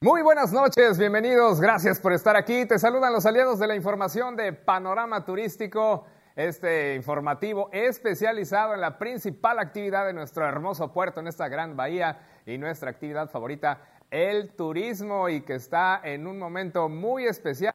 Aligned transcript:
Muy 0.00 0.22
buenas 0.22 0.52
noches, 0.52 0.96
bienvenidos, 0.96 1.60
gracias 1.60 1.98
por 1.98 2.12
estar 2.12 2.36
aquí. 2.36 2.64
Te 2.66 2.78
saludan 2.78 3.12
los 3.12 3.26
aliados 3.26 3.58
de 3.58 3.66
la 3.66 3.74
información 3.74 4.36
de 4.36 4.52
Panorama 4.52 5.24
Turístico, 5.24 6.06
este 6.36 6.94
informativo 6.94 7.68
especializado 7.72 8.74
en 8.74 8.80
la 8.80 8.96
principal 8.96 9.58
actividad 9.58 10.06
de 10.06 10.12
nuestro 10.12 10.46
hermoso 10.46 10.92
puerto 10.92 11.18
en 11.18 11.26
esta 11.26 11.48
gran 11.48 11.76
bahía 11.76 12.20
y 12.46 12.58
nuestra 12.58 12.90
actividad 12.90 13.28
favorita, 13.28 13.80
el 14.08 14.54
turismo, 14.54 15.28
y 15.28 15.40
que 15.40 15.56
está 15.56 16.00
en 16.04 16.28
un 16.28 16.38
momento 16.38 16.88
muy 16.88 17.26
especial. 17.26 17.74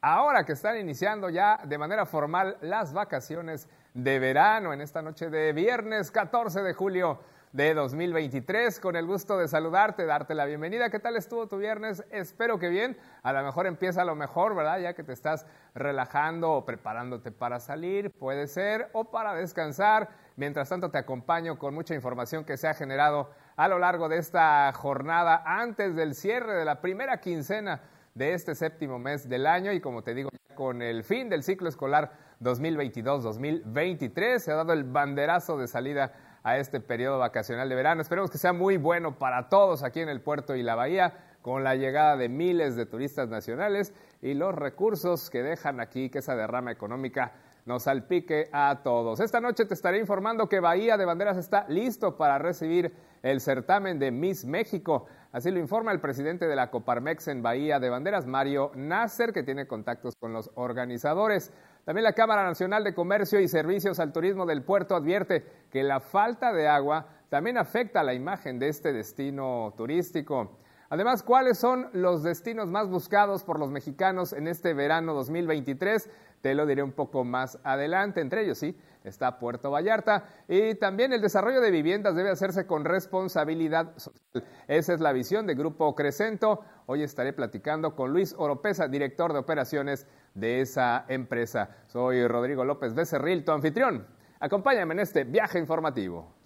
Ahora 0.00 0.44
que 0.44 0.52
están 0.52 0.78
iniciando 0.78 1.28
ya 1.28 1.60
de 1.66 1.76
manera 1.76 2.06
formal 2.06 2.56
las 2.62 2.94
vacaciones 2.94 3.68
de 3.92 4.18
verano 4.18 4.72
en 4.72 4.80
esta 4.80 5.02
noche 5.02 5.28
de 5.28 5.52
viernes 5.52 6.10
14 6.10 6.62
de 6.62 6.72
julio 6.72 7.20
de 7.52 7.74
2023. 7.74 8.80
Con 8.80 8.96
el 8.96 9.06
gusto 9.06 9.38
de 9.38 9.48
saludarte, 9.48 10.04
darte 10.06 10.34
la 10.34 10.44
bienvenida. 10.44 10.90
¿Qué 10.90 10.98
tal 10.98 11.16
estuvo 11.16 11.46
tu 11.46 11.58
viernes? 11.58 12.04
Espero 12.10 12.58
que 12.58 12.68
bien. 12.68 12.96
A 13.22 13.32
lo 13.32 13.42
mejor 13.42 13.66
empieza 13.66 14.04
lo 14.04 14.14
mejor, 14.14 14.54
¿verdad? 14.54 14.80
Ya 14.80 14.94
que 14.94 15.02
te 15.02 15.12
estás 15.12 15.46
relajando 15.74 16.52
o 16.52 16.64
preparándote 16.64 17.32
para 17.32 17.60
salir, 17.60 18.10
puede 18.10 18.46
ser, 18.46 18.90
o 18.92 19.10
para 19.10 19.34
descansar. 19.34 20.08
Mientras 20.36 20.68
tanto, 20.68 20.90
te 20.90 20.98
acompaño 20.98 21.58
con 21.58 21.74
mucha 21.74 21.94
información 21.94 22.44
que 22.44 22.56
se 22.56 22.68
ha 22.68 22.74
generado 22.74 23.30
a 23.56 23.68
lo 23.68 23.78
largo 23.78 24.08
de 24.08 24.18
esta 24.18 24.72
jornada 24.72 25.42
antes 25.44 25.94
del 25.96 26.14
cierre 26.14 26.54
de 26.54 26.64
la 26.64 26.80
primera 26.80 27.20
quincena 27.20 27.80
de 28.14 28.34
este 28.34 28.54
séptimo 28.54 28.98
mes 28.98 29.28
del 29.28 29.46
año 29.46 29.72
y 29.72 29.80
como 29.80 30.02
te 30.02 30.14
digo, 30.14 30.30
con 30.54 30.82
el 30.82 31.04
fin 31.04 31.28
del 31.28 31.44
ciclo 31.44 31.68
escolar 31.68 32.10
2022-2023 32.40 34.38
se 34.38 34.52
ha 34.52 34.56
dado 34.56 34.72
el 34.72 34.84
banderazo 34.84 35.56
de 35.56 35.68
salida 35.68 36.12
a 36.48 36.56
este 36.56 36.80
periodo 36.80 37.18
vacacional 37.18 37.68
de 37.68 37.74
verano. 37.74 38.00
Esperemos 38.00 38.30
que 38.30 38.38
sea 38.38 38.54
muy 38.54 38.78
bueno 38.78 39.18
para 39.18 39.50
todos 39.50 39.82
aquí 39.82 40.00
en 40.00 40.08
el 40.08 40.22
puerto 40.22 40.56
y 40.56 40.62
la 40.62 40.74
bahía, 40.74 41.12
con 41.42 41.62
la 41.62 41.76
llegada 41.76 42.16
de 42.16 42.30
miles 42.30 42.74
de 42.74 42.86
turistas 42.86 43.28
nacionales 43.28 43.92
y 44.22 44.32
los 44.32 44.54
recursos 44.54 45.28
que 45.28 45.42
dejan 45.42 45.78
aquí, 45.78 46.08
que 46.08 46.20
esa 46.20 46.34
derrama 46.36 46.72
económica 46.72 47.32
nos 47.66 47.82
salpique 47.82 48.48
a 48.50 48.80
todos. 48.82 49.20
Esta 49.20 49.40
noche 49.40 49.66
te 49.66 49.74
estaré 49.74 49.98
informando 49.98 50.48
que 50.48 50.58
Bahía 50.58 50.96
de 50.96 51.04
Banderas 51.04 51.36
está 51.36 51.66
listo 51.68 52.16
para 52.16 52.38
recibir 52.38 52.94
el 53.22 53.42
certamen 53.42 53.98
de 53.98 54.10
Miss 54.10 54.46
México. 54.46 55.04
Así 55.32 55.50
lo 55.50 55.58
informa 55.58 55.92
el 55.92 56.00
presidente 56.00 56.48
de 56.48 56.56
la 56.56 56.70
Coparmex 56.70 57.28
en 57.28 57.42
Bahía 57.42 57.78
de 57.78 57.90
Banderas, 57.90 58.26
Mario 58.26 58.72
Nasser, 58.74 59.34
que 59.34 59.42
tiene 59.42 59.66
contactos 59.66 60.16
con 60.16 60.32
los 60.32 60.50
organizadores. 60.54 61.52
También 61.88 62.04
la 62.04 62.12
Cámara 62.12 62.44
Nacional 62.44 62.84
de 62.84 62.92
Comercio 62.92 63.40
y 63.40 63.48
Servicios 63.48 63.98
al 63.98 64.12
Turismo 64.12 64.44
del 64.44 64.62
Puerto 64.62 64.94
advierte 64.94 65.46
que 65.70 65.82
la 65.82 66.00
falta 66.00 66.52
de 66.52 66.68
agua 66.68 67.06
también 67.30 67.56
afecta 67.56 68.02
la 68.02 68.12
imagen 68.12 68.58
de 68.58 68.68
este 68.68 68.92
destino 68.92 69.72
turístico. 69.74 70.58
Además, 70.90 71.22
¿cuáles 71.22 71.56
son 71.56 71.88
los 71.94 72.22
destinos 72.22 72.68
más 72.68 72.88
buscados 72.88 73.42
por 73.42 73.58
los 73.58 73.70
mexicanos 73.70 74.34
en 74.34 74.48
este 74.48 74.74
verano 74.74 75.14
2023? 75.14 76.10
Te 76.42 76.54
lo 76.54 76.66
diré 76.66 76.82
un 76.82 76.92
poco 76.92 77.24
más 77.24 77.58
adelante. 77.64 78.20
Entre 78.20 78.44
ellos, 78.44 78.58
sí, 78.58 78.78
está 79.02 79.38
Puerto 79.38 79.70
Vallarta. 79.70 80.24
Y 80.46 80.74
también 80.74 81.14
el 81.14 81.22
desarrollo 81.22 81.62
de 81.62 81.70
viviendas 81.70 82.14
debe 82.14 82.30
hacerse 82.30 82.66
con 82.66 82.84
responsabilidad 82.84 83.96
social. 83.96 84.44
Esa 84.66 84.94
es 84.94 85.00
la 85.00 85.12
visión 85.12 85.46
de 85.46 85.54
Grupo 85.54 85.94
Crescento. 85.94 86.60
Hoy 86.86 87.02
estaré 87.02 87.32
platicando 87.32 87.96
con 87.96 88.12
Luis 88.12 88.34
Oropesa, 88.36 88.88
director 88.88 89.32
de 89.32 89.38
operaciones 89.38 90.06
de 90.34 90.60
esa 90.60 91.04
empresa. 91.08 91.70
Soy 91.86 92.26
Rodrigo 92.26 92.64
López 92.64 92.94
Becerril, 92.94 93.44
tu 93.44 93.52
anfitrión. 93.52 94.06
Acompáñame 94.40 94.94
en 94.94 95.00
este 95.00 95.24
viaje 95.24 95.58
informativo. 95.58 96.37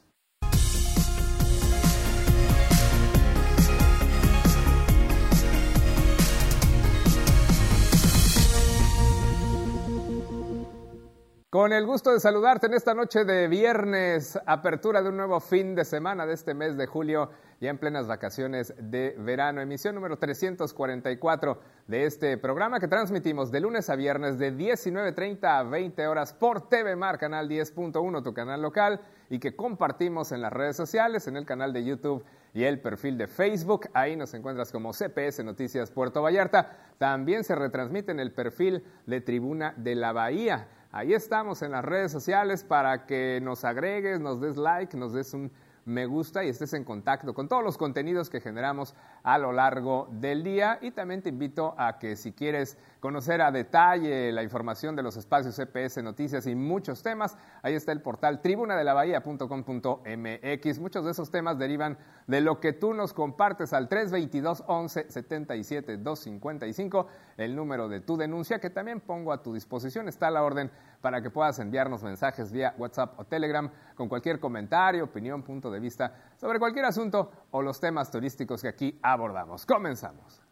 Con 11.52 11.74
el 11.74 11.84
gusto 11.84 12.10
de 12.10 12.18
saludarte 12.18 12.66
en 12.66 12.72
esta 12.72 12.94
noche 12.94 13.26
de 13.26 13.46
viernes, 13.46 14.38
apertura 14.46 15.02
de 15.02 15.10
un 15.10 15.18
nuevo 15.18 15.38
fin 15.38 15.74
de 15.74 15.84
semana 15.84 16.24
de 16.24 16.32
este 16.32 16.54
mes 16.54 16.78
de 16.78 16.86
julio, 16.86 17.28
ya 17.60 17.68
en 17.68 17.76
plenas 17.76 18.06
vacaciones 18.06 18.72
de 18.78 19.14
verano, 19.18 19.60
emisión 19.60 19.94
número 19.94 20.16
344 20.16 21.60
de 21.88 22.06
este 22.06 22.38
programa 22.38 22.80
que 22.80 22.88
transmitimos 22.88 23.52
de 23.52 23.60
lunes 23.60 23.90
a 23.90 23.96
viernes 23.96 24.38
de 24.38 24.56
19.30 24.56 25.44
a 25.44 25.62
20 25.62 26.06
horas 26.06 26.32
por 26.32 26.70
TV 26.70 26.96
Mar, 26.96 27.18
canal 27.18 27.50
10.1, 27.50 28.22
tu 28.24 28.32
canal 28.32 28.62
local, 28.62 29.02
y 29.28 29.38
que 29.38 29.54
compartimos 29.54 30.32
en 30.32 30.40
las 30.40 30.54
redes 30.54 30.76
sociales, 30.76 31.28
en 31.28 31.36
el 31.36 31.44
canal 31.44 31.74
de 31.74 31.84
YouTube 31.84 32.24
y 32.54 32.64
el 32.64 32.80
perfil 32.80 33.18
de 33.18 33.26
Facebook. 33.26 33.90
Ahí 33.92 34.16
nos 34.16 34.32
encuentras 34.32 34.72
como 34.72 34.92
CPS 34.94 35.44
Noticias 35.44 35.90
Puerto 35.90 36.22
Vallarta. 36.22 36.94
También 36.96 37.44
se 37.44 37.54
retransmite 37.54 38.10
en 38.10 38.20
el 38.20 38.32
perfil 38.32 38.82
de 39.04 39.20
Tribuna 39.20 39.74
de 39.76 39.94
la 39.96 40.12
Bahía. 40.12 40.66
Ahí 40.94 41.14
estamos 41.14 41.62
en 41.62 41.72
las 41.72 41.82
redes 41.82 42.12
sociales 42.12 42.64
para 42.64 43.06
que 43.06 43.40
nos 43.42 43.64
agregues, 43.64 44.20
nos 44.20 44.42
des 44.42 44.58
like, 44.58 44.94
nos 44.94 45.14
des 45.14 45.32
un 45.32 45.50
me 45.84 46.06
gusta 46.06 46.44
y 46.44 46.48
estés 46.48 46.72
en 46.74 46.84
contacto 46.84 47.34
con 47.34 47.48
todos 47.48 47.64
los 47.64 47.76
contenidos 47.76 48.30
que 48.30 48.40
generamos 48.40 48.94
a 49.22 49.36
lo 49.38 49.52
largo 49.52 50.08
del 50.12 50.44
día. 50.44 50.78
Y 50.80 50.92
también 50.92 51.22
te 51.22 51.30
invito 51.30 51.74
a 51.76 51.98
que 51.98 52.14
si 52.16 52.32
quieres 52.32 52.78
conocer 53.00 53.42
a 53.42 53.50
detalle 53.50 54.30
la 54.32 54.44
información 54.44 54.94
de 54.94 55.02
los 55.02 55.16
espacios 55.16 55.56
CPS 55.56 56.00
Noticias 56.02 56.46
y 56.46 56.54
muchos 56.54 57.02
temas, 57.02 57.36
ahí 57.62 57.74
está 57.74 57.90
el 57.92 58.00
portal 58.00 58.40
tribunadelabahía.com.mx. 58.40 60.78
Muchos 60.78 61.04
de 61.04 61.10
esos 61.10 61.30
temas 61.30 61.58
derivan 61.58 61.98
de 62.26 62.40
lo 62.40 62.58
que 62.60 62.72
tú 62.72 62.94
nos 62.94 63.12
compartes 63.12 63.72
al 63.72 63.88
322 63.88 64.62
11 64.66 65.10
77 65.10 65.96
255, 65.96 67.06
el 67.36 67.56
número 67.56 67.88
de 67.88 68.00
tu 68.00 68.16
denuncia 68.16 68.58
que 68.58 68.70
también 68.70 69.00
pongo 69.00 69.32
a 69.32 69.42
tu 69.42 69.52
disposición. 69.54 70.08
Está 70.08 70.28
a 70.28 70.30
la 70.30 70.42
orden 70.42 70.70
para 71.00 71.20
que 71.20 71.30
puedas 71.30 71.58
enviarnos 71.58 72.02
mensajes 72.02 72.52
vía 72.52 72.74
WhatsApp 72.78 73.18
o 73.18 73.24
Telegram 73.24 73.70
con 73.94 74.08
cualquier 74.08 74.40
comentario, 74.40 75.04
opinión, 75.04 75.42
punto 75.42 75.70
de 75.70 75.80
vista 75.80 76.14
sobre 76.36 76.58
cualquier 76.58 76.84
asunto 76.84 77.30
o 77.50 77.62
los 77.62 77.80
temas 77.80 78.10
turísticos 78.10 78.62
que 78.62 78.68
aquí 78.68 78.98
abordamos. 79.02 79.66
Comenzamos. 79.66 80.42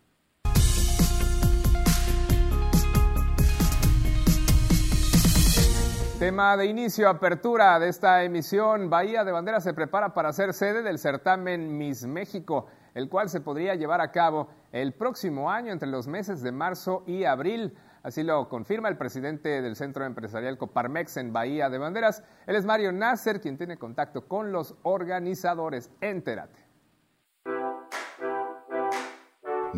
Tema 6.21 6.55
de 6.55 6.67
inicio, 6.67 7.09
apertura 7.09 7.79
de 7.79 7.89
esta 7.89 8.23
emisión. 8.23 8.91
Bahía 8.91 9.25
de 9.25 9.33
Bandera 9.33 9.59
se 9.59 9.73
prepara 9.73 10.13
para 10.13 10.35
ser 10.35 10.53
sede 10.53 10.83
del 10.83 10.99
certamen 10.99 11.79
Miss 11.79 12.05
México, 12.05 12.67
el 12.95 13.09
cual 13.09 13.29
se 13.29 13.41
podría 13.41 13.75
llevar 13.75 14.01
a 14.01 14.11
cabo 14.13 14.49
el 14.73 14.93
próximo 14.93 15.51
año 15.51 15.73
entre 15.73 15.89
los 15.89 16.07
meses 16.07 16.43
de 16.43 16.53
marzo 16.53 17.03
y 17.07 17.25
abril. 17.25 17.77
Así 18.03 18.23
lo 18.23 18.49
confirma 18.49 18.89
el 18.89 18.97
presidente 18.97 19.61
del 19.61 19.77
Centro 19.77 20.05
Empresarial 20.05 20.57
Coparmex 20.57 21.19
en 21.19 21.33
Bahía 21.33 21.69
de 21.69 21.79
Banderas. 21.79 22.23
Él 22.47 22.57
es 22.57 22.65
Mario 22.65 22.93
Nasser, 22.93 23.41
quien 23.41 23.59
tiene 23.59 23.77
contacto 23.77 24.27
con 24.27 24.53
los 24.53 24.75
organizadores. 24.83 25.91
Entérate. 26.01 26.70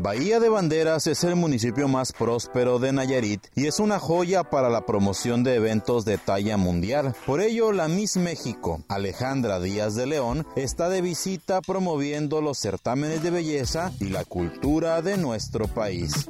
Bahía 0.03 0.41
de 0.41 0.49
Banderas 0.49 1.07
es 1.07 1.23
el 1.23 1.37
municipio 1.37 1.87
más 1.87 2.13
próspero 2.13 2.81
de 2.81 2.93
Nayarit 2.93 3.41
y 3.55 3.67
es 3.69 3.79
una 3.79 4.01
joya 4.01 4.43
para 4.43 4.69
la 4.69 4.85
promoción 4.85 5.45
de 5.45 5.55
eventos 5.55 6.05
de 6.05 6.19
talla 6.19 6.57
mundial. 6.57 7.15
Por 7.25 7.41
ello, 7.41 7.71
la 7.71 7.87
Miss 7.87 8.17
México, 8.17 8.83
Alejandra 8.89 9.61
Díaz 9.61 9.95
de 9.95 10.07
León, 10.07 10.45
está 10.57 10.89
de 10.89 11.03
visita 11.03 11.61
promoviendo 11.61 12.41
los 12.41 12.59
certámenes 12.59 13.23
de 13.23 13.31
belleza 13.31 13.93
y 14.01 14.07
la 14.07 14.25
cultura 14.25 15.03
de 15.03 15.19
nuestro 15.19 15.69
país. 15.69 16.29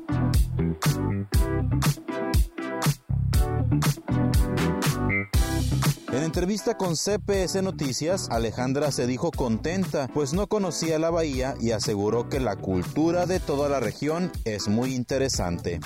Entrevista 6.32 6.78
con 6.78 6.94
CPS 6.96 7.62
Noticias, 7.62 8.28
Alejandra 8.30 8.90
se 8.90 9.06
dijo 9.06 9.30
contenta, 9.30 10.08
pues 10.14 10.32
no 10.32 10.46
conocía 10.46 10.98
la 10.98 11.10
bahía 11.10 11.56
y 11.60 11.72
aseguró 11.72 12.30
que 12.30 12.40
la 12.40 12.56
cultura 12.56 13.26
de 13.26 13.38
toda 13.38 13.68
la 13.68 13.80
región 13.80 14.32
es 14.46 14.66
muy 14.66 14.94
interesante. 14.94 15.78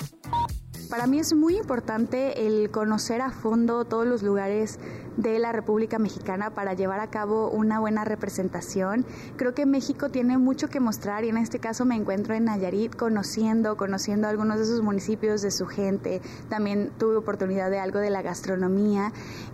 Para 0.89 1.05
mí 1.05 1.19
es 1.19 1.33
muy 1.33 1.57
importante 1.57 2.47
el 2.47 2.71
conocer 2.71 3.21
a 3.21 3.29
fondo 3.29 3.83
todos 3.83 4.07
los 4.07 4.23
lugares 4.23 4.79
de 5.17 5.37
la 5.37 5.51
República 5.51 5.99
Mexicana 5.99 6.51
para 6.51 6.75
llevar 6.75 7.01
a 7.01 7.09
cabo 7.09 7.49
una 7.49 7.79
buena 7.79 8.05
representación. 8.05 9.05
Creo 9.35 9.53
que 9.53 9.65
México 9.65 10.09
tiene 10.09 10.37
mucho 10.37 10.69
que 10.69 10.79
mostrar 10.79 11.25
y 11.25 11.29
en 11.29 11.37
este 11.37 11.59
caso 11.59 11.83
me 11.83 11.95
encuentro 11.95 12.35
en 12.35 12.45
Nayarit 12.45 12.95
conociendo, 12.95 13.75
conociendo 13.75 14.29
algunos 14.29 14.59
de 14.59 14.65
sus 14.65 14.81
municipios, 14.81 15.41
de 15.41 15.51
su 15.51 15.65
gente. 15.65 16.21
También 16.47 16.91
tuve 16.97 17.17
oportunidad 17.17 17.69
de 17.69 17.79
algo 17.79 17.99
de 17.99 18.09
la 18.09 18.21
gastronomía 18.21 19.11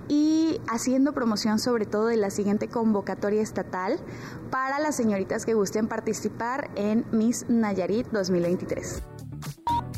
y 0.07 0.61
haciendo 0.67 1.13
promoción 1.13 1.57
sobre 1.57 1.87
todo 1.87 2.07
de 2.07 2.17
la 2.17 2.29
siguiente 2.29 2.67
convocatoria 2.67 3.41
estatal 3.41 3.99
para 4.51 4.77
las 4.77 4.95
señoritas 4.95 5.45
que 5.45 5.55
gusten 5.55 5.87
participar 5.87 6.69
en 6.75 7.05
Miss 7.11 7.45
Nayarit 7.49 8.07
2023. 8.11 9.12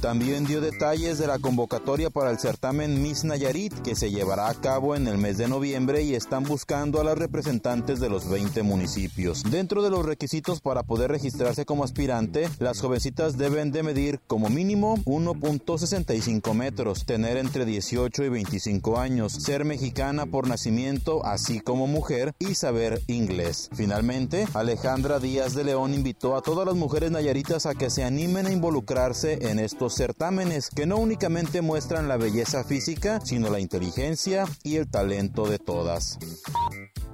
También 0.06 0.46
dio 0.46 0.62
detalles 0.62 1.18
de 1.18 1.26
la 1.26 1.40
convocatoria 1.40 2.12
para 2.12 2.30
el 2.30 2.38
certamen 2.38 3.02
Miss 3.02 3.24
Nayarit 3.24 3.74
que 3.82 3.96
se 3.96 4.12
llevará 4.12 4.50
a 4.50 4.54
cabo 4.54 4.96
en 4.96 5.08
el 5.08 5.18
mes 5.18 5.40
de 5.40 5.48
noviembre 5.48 6.04
y 6.04 6.14
están 6.14 6.44
buscando 6.44 7.02
a 7.02 7.04
las 7.04 7.18
representantes 7.18 8.00
de 8.00 8.08
los 8.08 8.30
20 8.30 8.62
municipios. 8.62 9.42
Dentro 9.50 9.82
de 9.82 9.90
los 9.90 10.06
requisitos 10.06 10.62
para 10.62 10.84
poder 10.84 11.10
registrarse 11.10 11.66
como 11.66 11.84
aspirante, 11.84 12.48
las 12.60 12.82
jovencitas 12.82 13.36
deben 13.36 13.72
de 13.72 13.82
medir 13.82 14.20
como 14.28 14.48
mínimo 14.48 14.98
1.65 15.06 16.54
metros, 16.54 17.08
tener 17.08 17.38
entre 17.38 17.66
18 17.66 18.26
y 18.26 18.30
25 18.30 19.00
años, 19.00 19.34
ser 19.34 19.66
mexicana 19.66 20.28
por 20.28 20.48
nacimiento 20.48 21.26
así 21.26 21.62
como 21.62 21.88
mujer 21.88 22.36
y 22.38 22.54
saber 22.54 23.02
inglés. 23.08 23.72
Finalmente, 23.74 24.48
Alejandra 24.54 25.18
Díaz 25.18 25.56
de 25.56 25.64
León 25.64 25.96
invitó 25.96 26.38
a 26.38 26.44
todas 26.44 26.68
las 26.68 26.76
mujeres 26.76 27.10
nayaritas 27.10 27.66
a 27.66 27.74
que 27.74 27.90
se 27.90 28.04
animen 28.04 28.46
a 28.46 28.52
involucrarse 28.52 29.50
en 29.50 29.58
estos 29.58 29.95
certámenes 29.96 30.70
que 30.70 30.86
no 30.86 30.98
únicamente 30.98 31.62
muestran 31.62 32.08
la 32.08 32.18
belleza 32.18 32.64
física, 32.64 33.20
sino 33.24 33.50
la 33.50 33.60
inteligencia 33.60 34.46
y 34.64 34.76
el 34.78 34.90
talento 34.90 35.48
de 35.48 35.60
todas. 35.60 36.18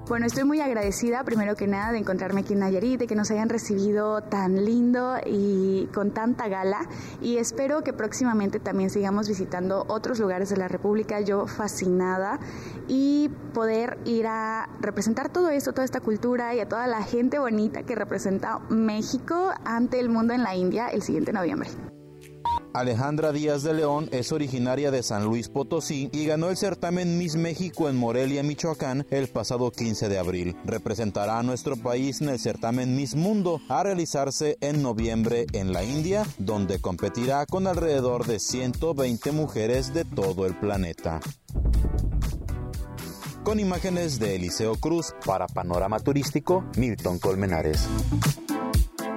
Bueno, 0.08 0.26
estoy 0.26 0.44
muy 0.44 0.60
agradecida 0.60 1.24
primero 1.24 1.56
que 1.56 1.68
nada 1.68 1.94
de 1.94 2.00
encontrarme 2.00 2.42
aquí 2.42 2.52
en 2.52 2.60
Nayarit, 2.60 3.00
de 3.00 3.08
que 3.08 3.16
nos 3.16 3.32
hayan 3.32 3.48
recibido 3.48 4.22
tan 4.22 4.66
lindo 4.66 5.16
y 5.26 5.88
con 5.94 6.12
tanta 6.12 6.50
gala 6.50 6.90
y 7.22 7.38
espero 7.38 7.82
que 7.82 7.94
próximamente 7.94 8.60
también 8.60 8.90
sigamos 8.90 9.30
visitando 9.30 9.86
otros 9.88 10.20
lugares 10.20 10.50
de 10.50 10.58
la 10.58 10.68
República, 10.68 11.22
yo 11.22 11.48
fascinada 11.48 12.40
y 12.90 13.30
poder 13.54 14.00
ir 14.04 14.28
a 14.28 14.70
representar 14.82 15.32
todo 15.32 15.50
esto, 15.50 15.72
toda 15.72 15.86
esta 15.86 16.02
cultura 16.02 16.56
y 16.56 16.60
a 16.60 16.68
toda 16.68 16.88
la 16.88 17.04
gente 17.04 17.40
bonita 17.40 17.84
que 17.84 17.96
representa 17.96 18.60
México 18.70 19.52
ante 19.64 20.00
el 20.02 20.10
mundo 20.10 20.34
en 20.34 20.44
la 20.44 20.56
India 20.56 20.88
el 20.90 21.04
siguiente 21.04 21.32
noviembre. 21.32 21.70
Alejandra 22.74 23.34
Díaz 23.34 23.64
de 23.64 23.74
León 23.74 24.08
es 24.12 24.32
originaria 24.32 24.92
de 24.92 25.04
San 25.04 25.26
Luis 25.26 25.50
Potosí 25.50 26.10
y 26.14 26.26
ganó 26.26 26.50
el 26.50 26.58
certamen 26.58 27.18
Miss 27.18 27.36
México 27.36 27.90
en 27.90 27.98
Morelia, 27.98 28.44
Michoacán, 28.44 29.06
el 29.10 29.28
pasado 29.28 29.72
15 29.72 30.08
de 30.08 30.18
abril. 30.18 30.56
Representará 30.64 31.40
a 31.40 31.44
nuestro 31.44 31.76
país 31.76 32.22
en 32.22 32.30
el 32.30 32.40
certamen 32.40 32.96
Miss 32.96 33.16
Mundo 33.16 33.60
a 33.68 33.84
realizarse 33.84 34.58
en 34.62 34.82
noviembre 34.82 35.48
en 35.52 35.74
la 35.74 35.84
India, 35.84 36.26
donde 36.38 36.80
competirá 36.80 37.46
con 37.46 37.68
alrededor 37.68 38.26
de 38.26 38.40
120 38.40 39.32
mujeres 39.34 39.94
de 39.94 40.06
todo 40.06 40.46
el 40.46 40.58
planeta. 40.58 41.20
Con 43.44 43.60
imágenes 43.60 44.20
de 44.20 44.36
Eliseo 44.36 44.76
Cruz 44.76 45.14
para 45.26 45.48
Panorama 45.48 46.00
Turístico, 46.00 46.64
Milton 46.78 47.20
Colmenares. 47.20 47.88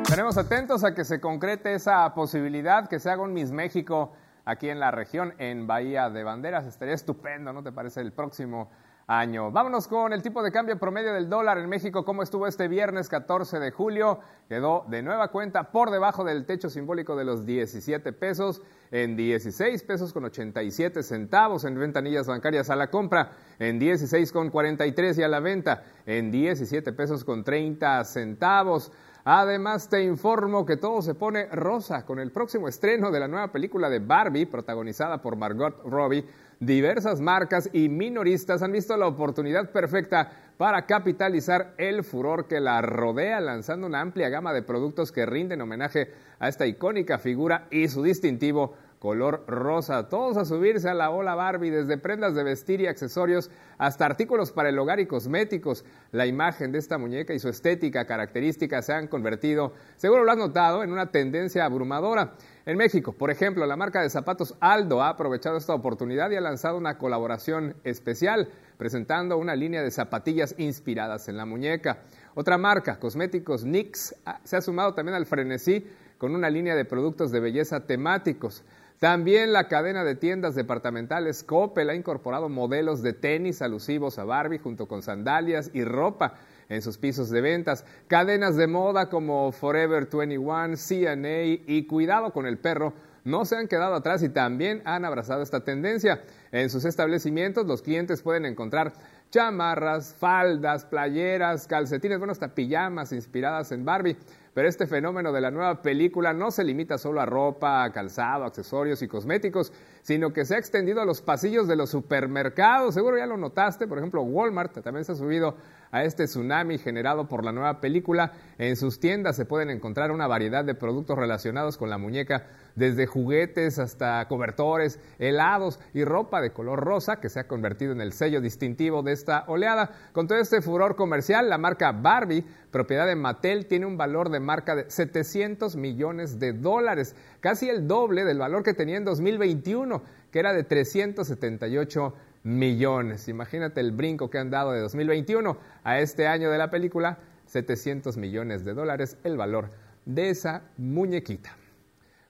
Estaremos 0.05 0.37
atentos 0.37 0.85
a 0.85 0.95
que 0.95 1.03
se 1.03 1.19
concrete 1.19 1.73
esa 1.73 2.12
posibilidad, 2.15 2.89
que 2.89 3.01
se 3.01 3.11
haga 3.11 3.23
un 3.23 3.33
Miss 3.33 3.51
México 3.51 4.12
aquí 4.45 4.69
en 4.69 4.79
la 4.79 4.91
región, 4.91 5.33
en 5.39 5.67
Bahía 5.67 6.11
de 6.11 6.23
Banderas. 6.23 6.67
Estaría 6.67 6.95
estupendo, 6.95 7.55
¿no 7.55 7.62
te 7.62 7.73
parece? 7.73 8.03
El 8.03 8.12
próximo 8.12 8.69
año. 9.06 9.51
Vámonos 9.51 9.89
con 9.89 10.12
el 10.12 10.23
tipo 10.23 10.43
de 10.43 10.53
cambio 10.53 10.79
promedio 10.79 11.12
del 11.15 11.29
dólar 11.29 11.59
en 11.59 11.69
México. 11.69 12.05
¿Cómo 12.05 12.23
estuvo 12.23 12.47
este 12.47 12.69
viernes 12.69 13.09
14 13.09 13.59
de 13.59 13.71
julio? 13.71 14.21
Quedó 14.47 14.85
de 14.89 15.03
nueva 15.03 15.29
cuenta 15.29 15.71
por 15.73 15.91
debajo 15.91 16.23
del 16.23 16.45
techo 16.45 16.69
simbólico 16.69 17.17
de 17.17 17.25
los 17.25 17.47
17 17.47 18.12
pesos, 18.12 18.62
en 18.91 19.17
16 19.17 19.83
pesos 19.85 20.12
con 20.12 20.25
87 20.25 21.03
centavos 21.03 21.65
en 21.65 21.79
ventanillas 21.79 22.27
bancarias 22.27 22.71
a 22.71 22.77
la 22.77 22.91
compra, 22.91 23.33
en 23.59 23.79
16 23.79 24.33
con 24.33 24.50
43 24.50 25.19
y 25.19 25.23
a 25.23 25.29
la 25.29 25.41
venta, 25.41 25.83
en 26.07 26.31
17 26.31 26.93
pesos 26.93 27.25
con 27.25 27.43
30 27.43 28.05
centavos. 28.05 28.93
Además, 29.26 29.88
te 29.88 30.05
informo 30.05 30.67
que 30.67 30.76
todo 30.76 31.00
se 31.00 31.15
pone 31.15 31.47
rosa 31.47 32.05
con 32.05 32.19
el 32.19 32.31
próximo 32.31 32.69
estreno 32.69 33.11
de 33.11 33.21
la 33.21 33.26
nueva 33.26 33.50
película 33.50 33.88
de 33.88 33.99
Barbie, 33.99 34.44
protagonizada 34.44 35.23
por 35.23 35.37
Margot 35.37 35.82
Robbie. 35.82 36.26
Diversas 36.61 37.23
marcas 37.23 37.71
y 37.73 37.88
minoristas 37.88 38.62
han 38.62 38.73
visto 38.73 38.94
la 38.99 39.06
oportunidad 39.06 39.71
perfecta 39.71 40.31
para 40.59 40.85
capitalizar 40.85 41.73
el 41.79 42.05
furor 42.05 42.47
que 42.47 42.61
la 42.61 42.82
rodea, 42.82 43.41
lanzando 43.41 43.87
una 43.87 44.03
amplia 44.03 44.29
gama 44.29 44.53
de 44.53 44.62
productos 44.62 45.11
que 45.11 45.25
rinden 45.25 45.62
homenaje 45.62 46.12
a 46.38 46.49
esta 46.49 46.67
icónica 46.67 47.19
figura 47.19 47.67
y 47.71 47.88
su 47.88 48.03
distintivo 48.03 48.75
color 49.05 49.45
rosa. 49.47 50.09
Todos 50.09 50.39
a 50.39 50.47
subirse 50.47 50.89
a 50.89 50.95
la 50.95 51.11
ola 51.11 51.35
Barbie, 51.35 51.69
desde 51.69 51.99
prendas 51.99 52.35
de 52.35 52.43
vestir 52.43 52.81
y 52.81 52.87
accesorios 52.87 53.51
hasta 53.77 54.06
artículos 54.06 54.51
para 54.51 54.71
el 54.71 54.79
hogar 54.79 54.99
y 54.99 55.05
cosméticos. 55.05 55.85
La 56.11 56.25
imagen 56.25 56.73
de 56.73 56.79
esta 56.79 56.97
muñeca 56.97 57.35
y 57.35 57.39
su 57.39 57.51
estética 57.51 58.06
característica 58.06 58.81
se 58.81 58.95
han 58.95 59.09
convertido, 59.09 59.75
seguro 59.97 60.25
lo 60.25 60.33
has 60.33 60.39
notado, 60.39 60.83
en 60.83 60.91
una 60.91 61.11
tendencia 61.11 61.67
abrumadora. 61.67 62.33
En 62.65 62.79
México, 62.79 63.12
por 63.12 63.31
ejemplo, 63.31 63.67
la 63.67 63.77
marca 63.77 64.01
de 64.01 64.09
zapatos 64.09 64.55
Aldo 64.59 65.03
ha 65.03 65.11
aprovechado 65.11 65.59
esta 65.59 65.75
oportunidad 65.75 66.31
y 66.31 66.37
ha 66.37 66.41
lanzado 66.41 66.79
una 66.79 66.97
colaboración 66.97 67.77
especial, 67.85 68.49
presentando 68.79 69.37
una 69.37 69.55
línea 69.55 69.83
de 69.83 69.91
zapatillas 69.91 70.55
inspiradas 70.57 71.29
en 71.29 71.37
la 71.37 71.45
muñeca. 71.45 72.05
Otra 72.35 72.57
marca, 72.57 72.99
Cosméticos 72.99 73.67
NYX, 73.67 74.15
se 74.45 74.57
ha 74.57 74.62
sumado 74.62 74.95
también 74.95 75.15
al 75.15 75.27
frenesí 75.27 75.87
con 76.17 76.35
una 76.35 76.49
línea 76.49 76.75
de 76.75 76.87
productos 76.87 77.31
de 77.31 77.41
belleza 77.41 77.81
temáticos. 77.81 78.65
También 78.99 79.52
la 79.52 79.69
cadena 79.69 80.05
de 80.05 80.14
tiendas 80.14 80.55
departamentales 80.55 81.43
Coppel 81.43 81.91
ha 81.91 81.94
incorporado 81.94 82.49
modelos 82.49 83.02
de 83.02 83.12
tenis 83.12 83.61
alusivos 83.61 84.19
a 84.19 84.25
Barbie 84.25 84.58
junto 84.58 84.87
con 84.87 85.02
sandalias 85.02 85.70
y 85.75 85.85
ropa 85.85 86.35
en 86.69 86.81
sus 86.81 86.96
pisos 86.96 87.29
de 87.31 87.41
ventas. 87.41 87.85
Cadenas 88.08 88.56
de 88.56 88.67
moda 88.67 89.11
como 89.11 89.52
Forever 89.52 90.08
21, 90.11 90.76
CNA 90.76 91.44
y 91.67 91.87
Cuidado 91.87 92.32
con 92.32 92.46
el 92.46 92.58
Perro 92.58 92.94
no 93.25 93.46
se 93.46 93.56
han 93.56 93.69
quedado 93.69 93.94
atrás 93.94 94.23
y 94.23 94.29
también 94.29 94.82
han 94.85 95.05
abrazado 95.05 95.43
esta 95.43 95.61
tendencia. 95.61 96.23
En 96.52 96.70
sus 96.70 96.85
establecimientos 96.85 97.67
los 97.67 97.82
clientes 97.82 98.23
pueden 98.23 98.44
encontrar 98.44 98.93
chamarras, 99.31 100.14
faldas, 100.14 100.85
playeras, 100.85 101.67
calcetines, 101.67 102.19
bueno, 102.19 102.32
hasta 102.32 102.55
pijamas 102.55 103.12
inspiradas 103.12 103.73
en 103.73 103.85
Barbie. 103.85 104.17
Pero 104.55 104.69
este 104.69 104.87
fenómeno 104.87 105.33
de 105.33 105.41
la 105.41 105.51
nueva 105.51 105.83
película 105.83 106.33
no 106.33 106.53
se 106.53 106.62
limita 106.62 106.97
solo 106.97 107.21
a 107.21 107.27
ropa, 107.27 107.91
calzado, 107.93 108.45
accesorios 108.45 109.03
y 109.03 109.09
cosméticos, 109.09 109.73
sino 110.03 110.33
que 110.33 110.45
se 110.45 110.55
ha 110.55 110.59
extendido 110.59 111.01
a 111.01 111.05
los 111.05 111.21
pasillos 111.21 111.67
de 111.67 111.75
los 111.75 111.91
supermercados. 111.91 112.95
Seguro 112.95 113.19
ya 113.19 113.27
lo 113.27 113.37
notaste, 113.37 113.89
por 113.89 113.99
ejemplo, 113.99 114.23
Walmart 114.23 114.81
también 114.81 115.05
se 115.05 115.12
ha 115.12 115.17
subido 115.17 115.56
a 115.94 116.02
este 116.02 116.25
tsunami 116.25 116.76
generado 116.79 117.29
por 117.29 117.44
la 117.44 117.52
nueva 117.52 117.81
película. 117.81 118.32
En 118.58 118.75
sus 118.75 118.99
tiendas 118.99 119.37
se 119.37 119.44
pueden 119.44 119.70
encontrar 119.70 120.11
una 120.11 120.26
variedad 120.26 120.64
de 120.64 120.75
productos 120.75 121.17
relacionados 121.17 121.79
con 121.79 121.88
la 121.88 121.99
muñeca, 121.99 122.49
desde 122.75 123.06
juguetes 123.06 123.79
hasta 123.79 124.26
cobertores, 124.26 124.99
helados 125.20 125.79
y 125.93 126.05
ropa 126.05 126.41
de 126.41 126.52
color 126.52 126.81
rosa 126.81 127.20
que 127.20 127.29
se 127.29 127.38
ha 127.38 127.46
convertido 127.46 127.93
en 127.93 128.00
el 128.00 128.12
sello 128.12 128.41
distintivo 128.41 129.05
de 129.05 129.12
esta 129.12 129.44
oleada. 129.46 129.93
Con 130.12 130.26
todo 130.26 130.38
este 130.38 130.61
furor 130.61 130.96
comercial, 130.96 131.49
la 131.49 131.58
marca 131.58 131.93
Barbie, 131.93 132.44
propiedad 132.73 133.06
de 133.06 133.14
Mattel, 133.14 133.67
tiene 133.67 133.87
un 133.87 133.97
valor 133.97 134.31
de 134.31 134.40
marca 134.40 134.75
de 134.75 134.90
700 134.90 135.76
millones 135.76 136.40
de 136.40 136.55
dólares, 136.55 137.14
casi 137.38 137.70
el 137.70 137.87
doble 137.87 138.25
del 138.25 138.38
valor 138.38 138.64
que 138.64 138.75
tenía 138.75 138.97
en 138.97 139.04
2021, 139.04 140.02
que 140.33 140.40
era 140.40 140.52
de 140.52 140.64
378 140.64 142.00
millones. 142.00 142.34
Imagínate 142.45 143.81
el 143.81 143.93
brinco 143.93 144.29
que 144.29 144.39
han 144.39 144.51
dado 144.51 144.73
de 144.73 144.81
2021 144.81 145.57
a 145.83 145.99
este 145.99 146.27
año 146.27 146.51
de 146.51 146.59
la 146.59 146.71
película, 146.71 147.19
700 147.47 148.17
millones 148.19 148.65
de 148.65 148.75
dólares 148.75 149.17
el 149.25 149.37
valor 149.37 149.71
de 150.05 150.29
esa 150.29 150.63
muñequita. 150.77 151.57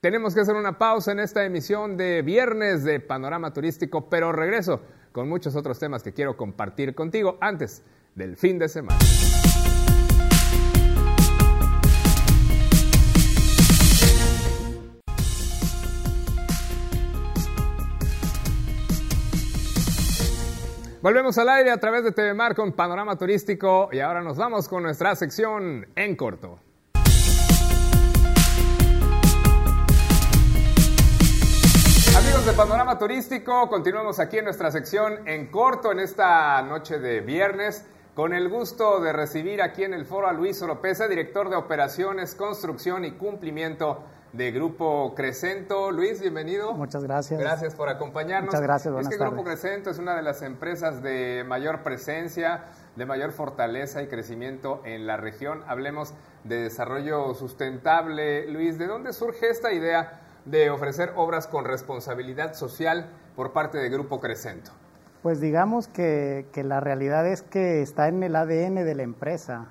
Tenemos 0.00 0.34
que 0.34 0.40
hacer 0.40 0.54
una 0.54 0.78
pausa 0.78 1.12
en 1.12 1.20
esta 1.20 1.44
emisión 1.44 1.96
de 1.96 2.20
viernes 2.22 2.84
de 2.84 3.00
Panorama 3.00 3.52
Turístico, 3.52 4.10
pero 4.10 4.32
regreso 4.32 4.82
con 5.12 5.28
muchos 5.28 5.56
otros 5.56 5.78
temas 5.78 6.02
que 6.02 6.12
quiero 6.12 6.36
compartir 6.36 6.94
contigo 6.94 7.38
antes 7.40 7.82
del 8.14 8.36
fin 8.36 8.58
de 8.58 8.68
semana. 8.68 8.98
Volvemos 21.04 21.36
al 21.36 21.50
aire 21.50 21.70
a 21.70 21.76
través 21.76 22.02
de 22.02 22.12
TV 22.12 22.32
Mar 22.32 22.54
con 22.54 22.72
Panorama 22.72 23.18
Turístico 23.18 23.90
y 23.92 24.00
ahora 24.00 24.22
nos 24.22 24.38
vamos 24.38 24.70
con 24.70 24.84
nuestra 24.84 25.14
sección 25.14 25.86
en 25.96 26.16
corto. 26.16 26.60
Amigos 32.16 32.46
de 32.46 32.52
Panorama 32.56 32.98
Turístico, 32.98 33.68
continuamos 33.68 34.18
aquí 34.18 34.38
en 34.38 34.46
nuestra 34.46 34.70
sección 34.70 35.28
en 35.28 35.48
corto 35.48 35.92
en 35.92 36.00
esta 36.00 36.62
noche 36.62 36.98
de 36.98 37.20
viernes. 37.20 37.84
Con 38.14 38.32
el 38.32 38.48
gusto 38.48 38.98
de 39.00 39.12
recibir 39.12 39.60
aquí 39.60 39.84
en 39.84 39.92
el 39.92 40.06
foro 40.06 40.26
a 40.26 40.32
Luis 40.32 40.62
Oropesa, 40.62 41.06
director 41.06 41.50
de 41.50 41.56
Operaciones, 41.56 42.34
Construcción 42.34 43.04
y 43.04 43.10
Cumplimiento 43.10 44.02
de 44.34 44.50
Grupo 44.50 45.14
Crescento. 45.14 45.92
Luis, 45.92 46.20
bienvenido. 46.20 46.74
Muchas 46.74 47.04
gracias. 47.04 47.40
Gracias 47.40 47.76
por 47.76 47.88
acompañarnos. 47.88 48.46
Muchas 48.46 48.62
gracias, 48.62 48.92
buenas 48.92 49.12
Es 49.12 49.18
que 49.18 49.24
Grupo 49.24 49.44
Crescento 49.44 49.90
es 49.90 49.98
una 49.98 50.16
de 50.16 50.22
las 50.22 50.42
empresas 50.42 51.02
de 51.02 51.44
mayor 51.46 51.84
presencia, 51.84 52.64
de 52.96 53.06
mayor 53.06 53.30
fortaleza 53.30 54.02
y 54.02 54.08
crecimiento 54.08 54.82
en 54.84 55.06
la 55.06 55.16
región. 55.16 55.62
Hablemos 55.68 56.14
de 56.42 56.56
desarrollo 56.56 57.32
sustentable. 57.34 58.50
Luis, 58.50 58.76
¿de 58.76 58.88
dónde 58.88 59.12
surge 59.12 59.50
esta 59.50 59.72
idea 59.72 60.20
de 60.44 60.68
ofrecer 60.68 61.12
obras 61.14 61.46
con 61.46 61.64
responsabilidad 61.64 62.54
social 62.54 63.10
por 63.36 63.52
parte 63.52 63.78
de 63.78 63.88
Grupo 63.88 64.18
Crescento? 64.18 64.72
Pues 65.22 65.40
digamos 65.40 65.86
que, 65.86 66.46
que 66.52 66.64
la 66.64 66.80
realidad 66.80 67.24
es 67.26 67.42
que 67.42 67.82
está 67.82 68.08
en 68.08 68.22
el 68.24 68.34
ADN 68.34 68.84
de 68.84 68.94
la 68.96 69.04
empresa 69.04 69.68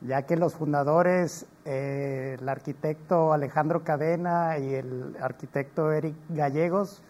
ya 0.00 0.22
que 0.22 0.36
los 0.36 0.54
fundadores, 0.54 1.46
eh, 1.70 2.38
el 2.40 2.48
arquitecto 2.48 3.34
Alejandro 3.34 3.84
Cadena 3.84 4.56
y 4.56 4.72
el 4.72 5.14
arquitecto 5.20 5.92
Eric 5.92 6.14
Gallegos, 6.30 7.02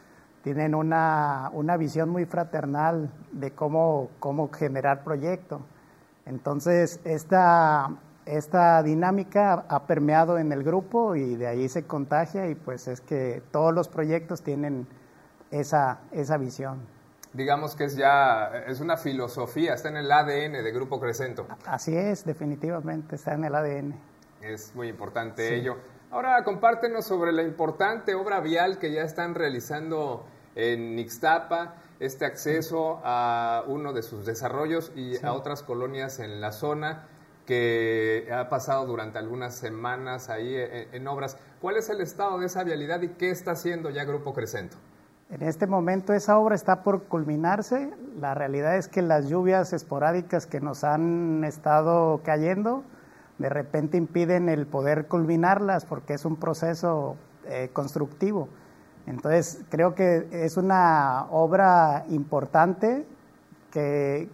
tienen 0.42 0.74
una, 0.74 1.48
una 1.52 1.76
visión 1.76 2.08
muy 2.08 2.24
fraternal 2.24 3.08
de 3.30 3.52
cómo, 3.52 4.10
cómo 4.18 4.50
generar 4.50 5.04
proyectos. 5.04 5.60
Entonces, 6.26 6.98
esta, 7.04 7.88
esta 8.26 8.82
dinámica 8.82 9.64
ha 9.68 9.86
permeado 9.86 10.38
en 10.38 10.50
el 10.50 10.64
grupo 10.64 11.14
y 11.14 11.36
de 11.36 11.46
ahí 11.46 11.68
se 11.68 11.84
contagia 11.84 12.48
y 12.48 12.56
pues 12.56 12.88
es 12.88 13.00
que 13.00 13.40
todos 13.52 13.72
los 13.72 13.88
proyectos 13.88 14.42
tienen 14.42 14.88
esa, 15.52 16.00
esa 16.10 16.36
visión 16.36 16.80
digamos 17.32 17.76
que 17.76 17.84
es 17.84 17.94
ya, 17.94 18.64
es 18.66 18.80
una 18.80 18.96
filosofía, 18.96 19.74
está 19.74 19.90
en 19.90 19.98
el 19.98 20.10
ADN 20.10 20.64
de 20.64 20.72
Grupo 20.72 20.98
Crescento. 20.98 21.46
Así 21.66 21.94
es, 21.94 22.24
definitivamente, 22.24 23.14
está 23.14 23.34
en 23.34 23.44
el 23.44 23.54
ADN. 23.54 24.07
Es 24.42 24.74
muy 24.74 24.88
importante 24.88 25.56
ello. 25.56 25.76
Ahora 26.10 26.42
compártenos 26.44 27.04
sobre 27.04 27.32
la 27.32 27.42
importante 27.42 28.14
obra 28.14 28.40
vial 28.40 28.78
que 28.78 28.92
ya 28.92 29.02
están 29.02 29.34
realizando 29.34 30.24
en 30.54 30.98
Ixtapa, 30.98 31.74
este 32.00 32.24
acceso 32.24 33.00
a 33.04 33.64
uno 33.66 33.92
de 33.92 34.02
sus 34.02 34.24
desarrollos 34.24 34.92
y 34.96 35.24
a 35.24 35.32
otras 35.32 35.62
colonias 35.62 36.18
en 36.18 36.40
la 36.40 36.52
zona 36.52 37.06
que 37.46 38.28
ha 38.32 38.48
pasado 38.48 38.86
durante 38.86 39.18
algunas 39.18 39.54
semanas 39.54 40.28
ahí 40.28 40.54
en, 40.54 40.94
en 40.94 41.08
obras. 41.08 41.36
¿Cuál 41.60 41.76
es 41.76 41.88
el 41.88 42.00
estado 42.00 42.38
de 42.38 42.46
esa 42.46 42.64
vialidad 42.64 43.02
y 43.02 43.08
qué 43.08 43.30
está 43.30 43.52
haciendo 43.52 43.90
ya 43.90 44.04
Grupo 44.04 44.32
Crescento? 44.32 44.76
En 45.30 45.42
este 45.42 45.66
momento 45.66 46.14
esa 46.14 46.38
obra 46.38 46.54
está 46.54 46.82
por 46.82 47.04
culminarse. 47.04 47.92
La 48.18 48.34
realidad 48.34 48.76
es 48.76 48.88
que 48.88 49.02
las 49.02 49.28
lluvias 49.28 49.72
esporádicas 49.74 50.46
que 50.46 50.60
nos 50.60 50.84
han 50.84 51.44
estado 51.44 52.22
cayendo 52.24 52.82
de 53.38 53.48
repente 53.48 53.96
impiden 53.96 54.48
el 54.48 54.66
poder 54.66 55.06
culminarlas 55.06 55.84
porque 55.84 56.14
es 56.14 56.24
un 56.24 56.36
proceso 56.36 57.16
eh, 57.46 57.70
constructivo. 57.72 58.48
Entonces 59.06 59.62
creo 59.70 59.94
que 59.94 60.28
es 60.30 60.56
una 60.56 61.26
obra 61.30 62.04
importante 62.10 63.06
que, 63.70 64.28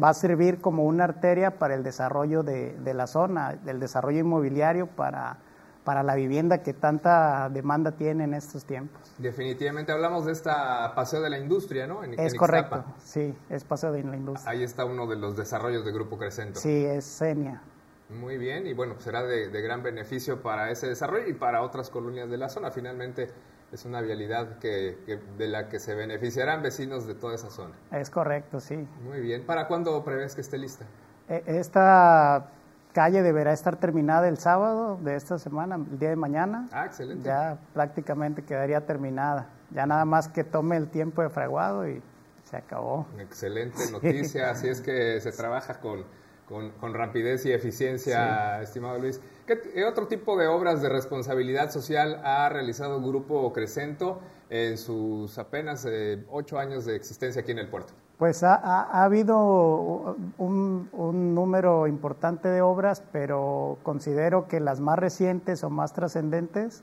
va 0.00 0.10
a 0.10 0.14
servir 0.14 0.60
como 0.60 0.84
una 0.84 1.04
arteria 1.04 1.58
para 1.58 1.74
el 1.74 1.82
desarrollo 1.82 2.42
de, 2.42 2.76
de 2.78 2.94
la 2.94 3.06
zona, 3.06 3.54
del 3.64 3.80
desarrollo 3.80 4.20
inmobiliario 4.20 4.86
para 4.86 5.38
para 5.84 6.02
la 6.02 6.14
vivienda 6.14 6.62
que 6.62 6.72
tanta 6.72 7.48
demanda 7.48 7.92
tiene 7.92 8.24
en 8.24 8.34
estos 8.34 8.64
tiempos. 8.64 9.00
Definitivamente 9.18 9.92
hablamos 9.92 10.26
de 10.26 10.32
esta 10.32 10.94
Paseo 10.94 11.20
de 11.20 11.30
la 11.30 11.38
Industria, 11.38 11.86
¿no? 11.86 12.02
es 12.02 12.34
correcto, 12.34 12.84
sí, 13.02 13.34
es 13.48 13.64
Paseo 13.64 13.92
de 13.92 14.04
la 14.04 14.16
Industria. 14.16 14.50
Ahí 14.50 14.62
está 14.62 14.84
uno 14.84 15.06
de 15.06 15.16
los 15.16 15.36
desarrollos 15.36 15.84
de 15.84 15.92
Grupo 15.92 16.18
Crescento. 16.18 16.60
Sí, 16.60 16.84
es 16.84 17.04
Senia. 17.04 17.62
Muy 18.10 18.38
bien, 18.38 18.66
y 18.66 18.74
bueno, 18.74 18.94
pues 18.94 19.04
será 19.04 19.22
de, 19.22 19.48
gran 19.62 19.82
beneficio 19.82 20.42
para 20.42 20.70
ese 20.70 20.88
desarrollo 20.88 21.28
y 21.28 21.34
para 21.34 21.62
otras 21.62 21.90
colonias 21.90 22.28
de 22.28 22.38
la 22.38 22.48
zona. 22.48 22.70
Finalmente 22.70 23.28
es 23.72 23.84
una 23.84 24.00
vialidad 24.00 24.58
que, 24.58 24.98
de 25.38 25.48
la 25.48 25.68
que 25.68 25.78
se 25.78 25.94
beneficiarán 25.94 26.62
vecinos 26.62 27.06
de 27.06 27.14
toda 27.14 27.34
esa 27.36 27.50
zona. 27.50 27.74
Es 27.92 28.10
correcto, 28.10 28.58
sí. 28.60 28.88
Muy 29.04 29.20
bien. 29.20 29.44
¿Para 29.46 29.68
cuándo 29.68 30.02
prevés 30.04 30.34
que 30.34 30.40
esté 30.40 30.58
lista? 30.58 30.86
E, 31.28 31.42
esta 31.46 32.50
calle 32.92 33.22
deberá 33.22 33.52
estar 33.52 33.76
terminada 33.76 34.28
el 34.28 34.38
sábado 34.38 34.98
de 35.00 35.14
esta 35.14 35.38
semana, 35.38 35.76
el 35.76 35.98
día 35.98 36.10
de 36.10 36.16
mañana. 36.16 36.68
Ah, 36.72 36.86
excelente. 36.86 37.24
Ya 37.24 37.58
prácticamente 37.72 38.42
quedaría 38.42 38.84
terminada. 38.84 39.48
Ya 39.70 39.86
nada 39.86 40.04
más 40.04 40.28
que 40.28 40.42
tome 40.42 40.76
el 40.76 40.88
tiempo 40.88 41.22
de 41.22 41.30
fraguado 41.30 41.88
y 41.88 42.02
se 42.42 42.56
acabó. 42.56 43.06
Excelente 43.18 43.78
noticia, 43.92 44.50
así 44.50 44.68
es 44.68 44.80
que 44.80 45.20
se 45.20 45.30
trabaja 45.30 45.78
con, 45.78 46.04
con, 46.50 46.94
rapidez 46.94 47.46
y 47.46 47.52
eficiencia, 47.52 48.60
estimado 48.60 48.98
Luis. 48.98 49.20
¿Qué 49.46 49.84
otro 49.84 50.08
tipo 50.08 50.36
de 50.36 50.48
obras 50.48 50.82
de 50.82 50.88
responsabilidad 50.88 51.70
social 51.70 52.20
ha 52.24 52.48
realizado 52.48 53.00
Grupo 53.00 53.52
Crescento 53.52 54.20
en 54.48 54.76
sus 54.76 55.38
apenas 55.38 55.86
eh, 55.88 56.24
ocho 56.28 56.58
años 56.58 56.84
de 56.84 56.96
existencia 56.96 57.42
aquí 57.42 57.52
en 57.52 57.60
el 57.60 57.68
puerto? 57.68 57.92
Pues 58.18 58.42
ha, 58.42 59.02
habido 59.02 60.16
un, 60.38 61.34
número 61.34 61.86
importante 61.86 62.48
de 62.48 62.60
obras, 62.60 63.02
pero 63.12 63.78
considero 63.82 64.46
que 64.46 64.60
las 64.60 64.80
más 64.80 64.98
recientes 64.98 65.64
o 65.64 65.70
más 65.70 65.92
trascendentes, 65.94 66.82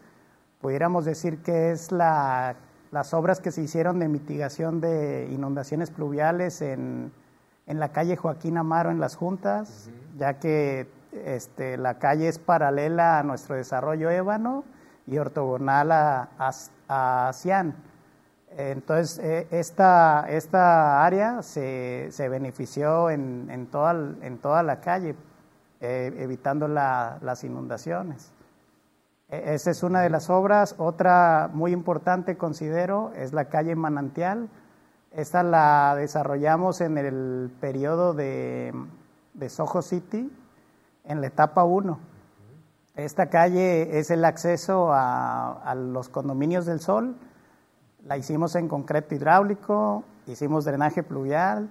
pudiéramos 0.62 1.06
decir 1.06 1.44
que 1.44 1.72
es 1.72 1.92
la, 1.92 2.56
las 2.92 3.14
obras 3.14 3.40
que 3.40 3.52
se 3.52 3.62
hicieron 3.62 4.00
de 4.00 4.08
mitigación 4.08 4.82
de 4.82 5.30
inundaciones 5.32 5.92
pluviales 5.92 6.62
en, 6.62 7.12
en 7.68 7.80
la 7.80 7.90
calle 7.90 8.16
Joaquín 8.16 8.58
Amaro 8.58 8.90
en 8.90 9.00
las 9.00 9.16
juntas, 9.16 9.90
ya 10.18 10.40
que 10.40 10.90
este, 11.12 11.78
la 11.78 12.00
calle 12.00 12.28
es 12.28 12.40
paralela 12.40 13.20
a 13.20 13.24
nuestro 13.24 13.56
desarrollo 13.56 14.10
ébano 14.10 14.64
y 15.06 15.18
ortogonal 15.18 15.92
a, 15.92 16.30
a, 16.40 17.28
a 17.28 17.34
Cian. 17.34 17.76
Entonces, 18.50 19.20
eh, 19.20 19.48
esta, 19.52 20.26
esta 20.30 21.06
área 21.06 21.44
se, 21.44 22.08
se 22.12 22.30
benefició 22.30 23.10
en, 23.10 23.50
en, 23.52 23.68
toda, 23.68 23.94
en 24.22 24.38
toda 24.40 24.64
la 24.64 24.80
calle, 24.80 25.16
eh, 25.82 26.14
evitando 26.18 26.68
las 26.68 27.44
inundaciones. 27.44 28.32
E, 29.30 29.54
esa 29.54 29.72
es 29.72 29.84
una 29.84 30.02
de 30.02 30.10
las 30.10 30.30
obras. 30.30 30.76
Otra 30.78 31.50
muy 31.54 31.72
importante, 31.74 32.38
considero, 32.38 33.12
es 33.16 33.34
la 33.34 33.46
calle 33.46 33.76
Manantial. 33.76 34.50
Esta 35.18 35.44
la 35.44 35.96
desarrollamos 35.98 36.80
en 36.80 36.98
el 36.98 37.52
periodo 37.60 38.14
de, 38.14 38.74
de 39.34 39.50
Soho 39.50 39.82
City, 39.82 40.32
en 41.04 41.20
la 41.20 41.28
etapa 41.28 41.66
1. 41.66 42.00
Esta 42.96 43.30
calle 43.30 44.00
es 44.00 44.10
el 44.12 44.24
acceso 44.24 44.94
a, 44.94 45.52
a 45.64 45.76
los 45.76 46.08
condominios 46.08 46.66
del 46.66 46.80
Sol 46.80 47.18
la 48.08 48.18
hicimos 48.18 48.56
en 48.56 48.68
concreto 48.68 49.16
hidráulico, 49.16 50.04
hicimos 50.28 50.66
drenaje 50.66 51.04
pluvial 51.04 51.70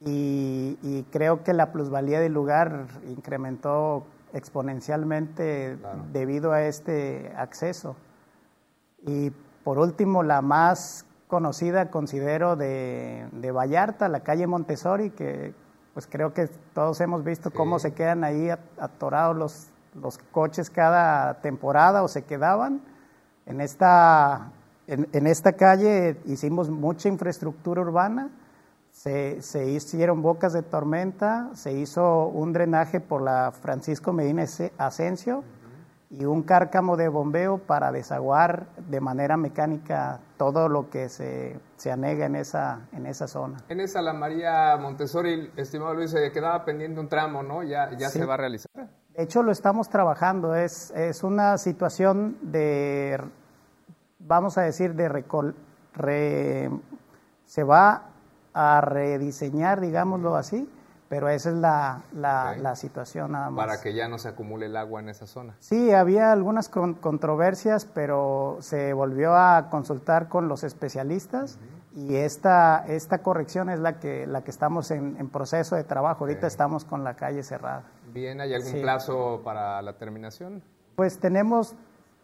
y, 0.00 1.04
creo 1.10 1.42
que 1.42 1.52
la 1.52 1.72
plusvalía 1.72 2.20
del 2.20 2.32
lugar 2.32 2.86
incrementó 3.08 4.04
exponencialmente 4.32 5.78
debido 6.12 6.52
a 6.52 6.62
este 6.64 7.32
acceso. 7.36 7.96
Y 9.06 9.30
por 9.64 9.78
último, 9.78 10.22
la 10.22 10.42
más 10.42 11.06
conocida 11.28 11.90
considero 11.90 12.56
de, 12.56 13.52
Vallarta, 13.54 14.08
la 14.08 14.20
calle 14.20 14.46
Montessori, 14.46 15.10
que 15.10 15.54
pues 15.94 16.06
creo 16.06 16.32
que 16.32 16.48
todos 16.74 17.00
hemos 17.00 17.24
visto 17.24 17.50
cómo 17.50 17.78
se 17.78 17.94
quedan 17.94 18.22
ahí 18.22 18.50
atorados 18.78 19.36
los, 19.36 19.68
los 19.94 20.18
coches 20.18 20.68
cada 20.68 21.40
temporada 21.40 22.02
o 22.02 22.08
se 22.08 22.24
quedaban. 22.24 22.82
En 23.46 23.60
esta 23.60 24.52
en, 24.86 25.26
esta 25.26 25.52
calle 25.52 26.16
hicimos 26.26 26.70
mucha 26.70 27.08
infraestructura 27.08 27.82
urbana, 27.82 28.30
se, 28.92 29.40
hicieron 29.70 30.22
bocas 30.22 30.52
de 30.52 30.62
tormenta, 30.62 31.50
se 31.54 31.72
hizo 31.72 32.26
un 32.28 32.52
drenaje 32.52 33.00
por 33.00 33.20
la 33.20 33.52
Francisco 33.52 34.12
Medina 34.12 34.44
Asensio 34.78 35.44
y 36.10 36.24
un 36.24 36.42
cárcamo 36.42 36.96
de 36.96 37.08
bombeo 37.08 37.58
para 37.58 37.90
desaguar 37.92 38.66
de 38.88 39.00
manera 39.00 39.36
mecánica 39.36 40.20
todo 40.36 40.68
lo 40.68 40.88
que 40.88 41.08
se, 41.08 41.58
se 41.76 41.90
anega 41.90 42.26
en 42.26 42.36
esa, 42.36 42.86
en 42.92 43.06
esa 43.06 43.26
zona. 43.26 43.58
En 43.68 43.80
esa 43.80 44.00
la 44.02 44.12
María 44.12 44.76
Montessori, 44.76 45.50
estimado 45.56 45.94
Luis, 45.94 46.10
se 46.10 46.30
quedaba 46.32 46.64
pendiente 46.64 47.00
un 47.00 47.08
tramo, 47.08 47.42
¿no? 47.42 47.62
Ya, 47.62 47.90
ya 47.96 48.08
se 48.08 48.24
va 48.24 48.34
a 48.34 48.36
realizar. 48.36 48.70
De 49.16 49.22
hecho, 49.22 49.42
lo 49.42 49.50
estamos 49.50 49.88
trabajando. 49.88 50.54
Es, 50.54 50.90
es 50.92 51.24
una 51.24 51.58
situación 51.58 52.36
de 52.42 53.18
vamos 54.26 54.58
a 54.58 54.62
decir, 54.62 54.94
de 54.94 55.08
recol, 55.08 55.54
se 57.44 57.64
va 57.64 58.10
a 58.52 58.80
rediseñar, 58.80 59.80
digámoslo 59.80 60.36
así, 60.36 60.68
pero 61.08 61.28
esa 61.28 61.50
es 61.50 61.56
la, 61.56 62.02
la, 62.12 62.76
situación 62.76 63.32
nada 63.32 63.50
más. 63.50 63.66
Para 63.66 63.80
que 63.80 63.94
ya 63.94 64.08
no 64.08 64.18
se 64.18 64.28
acumule 64.28 64.66
el 64.66 64.76
agua 64.76 65.00
en 65.00 65.08
esa 65.08 65.26
zona. 65.26 65.54
Sí, 65.60 65.92
había 65.92 66.32
algunas 66.32 66.68
controversias, 66.68 67.84
pero 67.84 68.58
se 68.60 68.92
volvió 68.92 69.34
a 69.36 69.68
consultar 69.70 70.28
con 70.28 70.48
los 70.48 70.64
especialistas 70.64 71.58
y 71.94 72.16
esta, 72.16 72.84
esta 72.88 73.22
corrección 73.22 73.70
es 73.70 73.78
la 73.78 73.98
que, 73.98 74.26
la 74.26 74.42
que 74.42 74.50
estamos 74.50 74.90
en, 74.90 75.28
proceso 75.30 75.76
de 75.76 75.84
trabajo. 75.84 76.24
Ahorita 76.24 76.46
estamos 76.46 76.84
con 76.84 77.04
la 77.04 77.14
calle 77.14 77.42
cerrada. 77.42 77.84
Bien, 78.12 78.40
¿hay 78.40 78.52
algún 78.52 78.82
plazo 78.82 79.40
para 79.44 79.80
la 79.82 79.94
terminación? 79.94 80.62
Pues 80.96 81.18
tenemos 81.18 81.74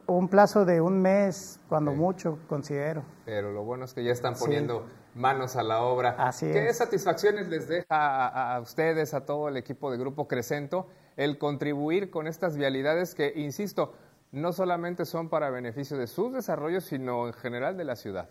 un 0.06 0.28
plazo 0.28 0.64
de 0.64 0.80
un 0.80 1.00
mes, 1.00 1.60
cuando 1.68 1.92
mucho, 1.92 2.38
considero. 2.48 3.02
Pero 3.24 3.52
lo 3.52 3.62
bueno 3.62 3.84
es 3.84 3.94
que 3.94 4.04
ya 4.04 4.12
están 4.12 4.34
poniendo 4.34 4.84
manos 5.14 5.56
a 5.56 5.62
la 5.62 5.82
obra. 5.82 6.16
Así 6.18 6.46
¿Qué 6.50 6.72
satisfacciones 6.72 7.48
les 7.48 7.68
deja 7.68 8.54
a, 8.54 8.60
ustedes, 8.60 9.14
a 9.14 9.24
todo 9.24 9.48
el 9.48 9.56
equipo 9.56 9.90
de 9.90 9.98
Grupo 9.98 10.28
Crescento, 10.28 10.86
el 11.16 11.38
contribuir 11.38 12.10
con 12.10 12.26
estas 12.26 12.56
vialidades 12.56 13.14
que, 13.14 13.32
insisto, 13.36 13.94
no 14.30 14.52
solamente 14.52 15.04
son 15.04 15.28
para 15.28 15.50
beneficio 15.50 15.98
de 15.98 16.06
sus 16.06 16.32
desarrollos, 16.32 16.84
sino 16.84 17.26
en 17.26 17.34
general 17.34 17.76
de 17.76 17.84
la 17.84 17.96
ciudad? 17.96 18.28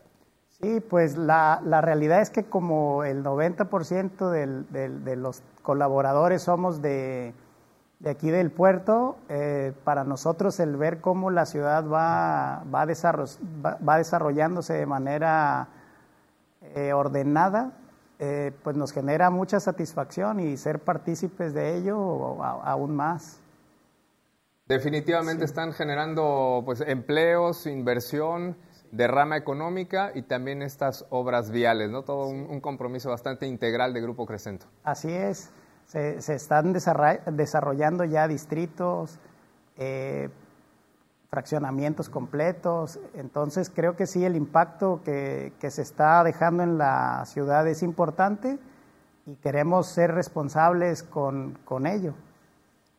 Sí, 0.50 0.80
pues 0.80 1.18
la, 1.18 1.62
la 1.64 1.82
realidad 1.82 2.22
es 2.22 2.30
que 2.30 2.44
como 2.44 3.04
el 3.04 3.24
90% 3.24 4.30
del, 4.30 4.70
del, 4.72 5.04
de 5.04 5.16
los 5.16 5.42
colaboradores 5.62 6.44
somos 6.44 6.82
de, 6.82 7.34
de 8.00 8.10
aquí 8.10 8.30
del 8.30 8.52
puerto, 8.52 9.18
eh, 9.30 9.74
para 9.84 10.04
nosotros 10.04 10.60
el 10.60 10.76
ver 10.76 11.02
cómo 11.02 11.32
la 11.32 11.46
ciudad 11.46 11.88
va, 11.88 12.64
va, 12.74 12.86
va 13.88 13.98
desarrollándose 13.98 14.74
de 14.74 14.86
manera 14.86 15.68
eh, 16.62 16.94
ordenada, 16.94 17.74
eh, 18.20 18.52
pues 18.64 18.76
nos 18.76 18.92
genera 18.92 19.30
mucha 19.30 19.60
satisfacción 19.60 20.40
y 20.40 20.58
ser 20.58 20.80
partícipes 20.80 21.54
de 21.54 21.76
ello 21.76 22.44
aún 22.44 22.96
más. 22.96 23.40
Definitivamente 24.68 25.44
están 25.44 25.74
generando 25.74 26.62
pues 26.64 26.82
empleos, 26.82 27.66
inversión, 27.66 28.56
derrama 28.92 29.38
económica 29.38 30.12
y 30.14 30.22
también 30.22 30.62
estas 30.62 31.06
obras 31.10 31.50
viales, 31.50 31.90
¿no? 31.90 32.04
Todo 32.04 32.28
un, 32.28 32.62
compromiso 32.62 33.10
bastante 33.10 33.48
integral 33.48 33.94
de 33.94 34.02
Grupo 34.02 34.26
Crescento. 34.26 34.68
Así 34.84 35.12
es, 35.12 35.52
se, 35.88 36.18
están 36.18 36.74
desarrollando 36.74 38.04
ya 38.06 38.28
distritos, 38.28 39.20
eh, 39.78 40.30
fraccionamientos 41.32 42.10
completos. 42.10 43.00
Entonces 43.14 43.72
creo 43.74 43.96
que 43.96 44.06
sí, 44.06 44.26
el 44.26 44.36
impacto 44.36 45.00
que, 45.04 45.54
se 45.62 45.82
está 45.82 46.24
dejando 46.26 46.62
en 46.62 46.78
la 46.78 47.24
ciudad 47.26 47.66
es 47.68 47.82
importante 47.84 48.60
y 49.26 49.36
queremos 49.36 49.88
ser 49.88 50.14
responsables 50.14 51.04
con, 51.04 51.58
con 51.64 51.88
ello. 51.88 52.14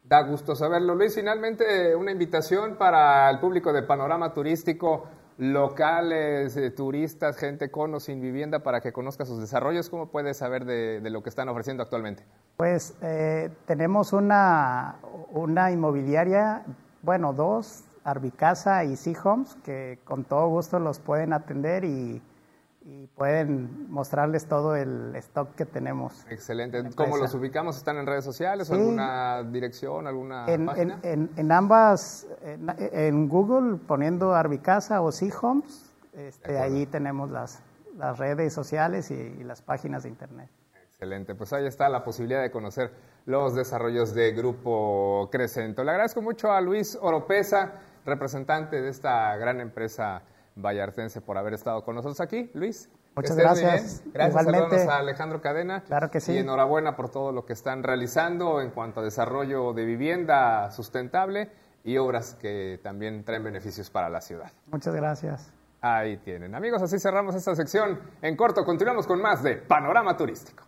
Da 0.05 0.23
gusto 0.23 0.57
saberlo. 0.57 0.95
Luis, 0.95 1.15
finalmente 1.15 1.95
una 1.95 2.11
invitación 2.11 2.77
para 2.77 3.29
el 3.29 3.39
público 3.39 3.71
de 3.71 3.83
Panorama 3.83 4.33
Turístico, 4.33 5.05
locales, 5.37 6.57
eh, 6.57 6.71
turistas, 6.71 7.37
gente 7.37 7.71
con 7.71 7.95
o 7.95 8.01
sin 8.01 8.23
vivienda 8.23 8.61
para 8.61 8.81
que 8.81 8.93
conozca 8.95 9.27
sus 9.27 9.41
desarrollos. 9.41 9.91
¿Cómo 9.91 10.07
puede 10.07 10.33
saber 10.33 10.65
de, 10.65 11.03
lo 11.11 11.23
que 11.23 11.29
están 11.29 11.51
ofreciendo 11.51 11.83
actualmente? 11.83 12.25
Pues 12.57 12.95
eh, 13.03 13.51
tenemos 13.67 14.15
una, 14.15 14.97
una 15.33 15.71
inmobiliaria, 15.71 16.62
bueno, 17.03 17.35
dos, 17.35 17.85
Arbicasa 18.05 18.85
y 18.85 18.97
Sea 18.97 19.15
Homes, 19.23 19.57
que 19.65 19.99
con 20.05 20.25
todo 20.25 20.49
gusto 20.49 20.79
los 20.79 20.99
pueden 20.99 21.33
atender 21.33 21.85
y, 21.85 22.23
pueden 23.15 23.89
mostrarles 23.93 24.47
todo 24.47 24.75
el 24.75 25.15
stock 25.15 25.55
que 25.55 25.65
tenemos. 25.65 26.27
Excelente. 26.29 26.83
¿Cómo 26.97 27.17
los 27.17 27.33
ubicamos? 27.33 27.77
¿Están 27.77 27.99
en 27.99 28.07
redes 28.07 28.25
sociales? 28.25 28.73
¿Alguna 28.73 29.45
dirección? 29.45 30.09
¿Alguna 30.09 30.47
en, 30.49 30.67
página? 30.67 30.99
En, 31.05 31.53
ambas, 31.53 32.27
en, 32.43 33.29
Google 33.29 33.79
poniendo 33.87 34.35
Arbicasa 34.35 35.01
o 35.01 35.13
Sea 35.13 35.33
Homes, 35.41 35.95
este, 36.13 36.59
ahí 36.59 36.87
tenemos 36.87 37.31
las, 37.31 37.63
las 37.97 38.19
redes 38.19 38.53
sociales 38.53 39.13
y 39.13 39.45
las 39.45 39.63
páginas 39.63 40.03
de 40.03 40.09
internet. 40.09 40.51
Excelente, 41.03 41.35
pues 41.35 41.53
ahí 41.53 41.67
está 41.67 41.88
la 41.88 42.05
posibilidad 42.05 42.43
de 42.43 42.53
conocer 42.53 42.93
los 43.27 43.57
desarrollos 43.57 44.15
de 44.15 44.31
Grupo 44.31 45.29
Crescento. 45.33 45.83
Le 45.83 45.91
agradezco 45.91 46.23
mucho 46.23 46.53
a 46.53 46.61
Luis 46.61 46.97
Oropesa 47.01 47.73
representante 48.05 48.81
de 48.81 48.88
esta 48.88 49.37
gran 49.37 49.61
empresa 49.61 50.23
vallartense 50.57 51.21
por 51.21 51.38
haber 51.38 51.55
estado 51.55 51.85
con 51.85 51.95
nosotros 51.95 52.21
aquí. 52.21 52.51
Luis. 52.55 52.91
Muchas 53.15 53.37
gracias. 53.37 54.03
Gracias 54.12 54.88
a 54.88 54.97
Alejandro 54.99 55.43
Cadena. 55.43 55.83
Claro 55.83 56.11
que 56.11 56.21
sí. 56.21 56.33
Y 56.33 56.38
enhorabuena 56.38 56.97
por 56.97 57.11
todo 57.11 57.31
lo 57.31 57.45
que 57.45 57.53
están 57.53 57.83
realizando 57.83 58.62
en 58.62 58.71
cuanto 58.71 59.01
a 59.01 59.05
desarrollo 59.05 59.75
de 59.75 59.85
vivienda 59.85 60.71
sustentable 60.71 61.51
y 61.85 61.99
obras 61.99 62.35
que 62.41 62.81
también 62.83 63.25
traen 63.25 63.45
beneficios 63.45 63.91
para 63.91 64.09
la 64.09 64.21
ciudad. 64.21 64.51
Muchas 64.67 64.95
gracias. 64.95 65.53
Ahí 65.83 66.17
tienen. 66.19 66.55
Amigos, 66.55 66.81
así 66.81 66.99
cerramos 66.99 67.35
esta 67.35 67.55
sección. 67.55 68.01
En 68.23 68.37
corto, 68.37 68.65
continuamos 68.65 69.07
con 69.07 69.21
más 69.21 69.43
de 69.43 69.57
Panorama 69.57 70.17
Turístico. 70.17 70.65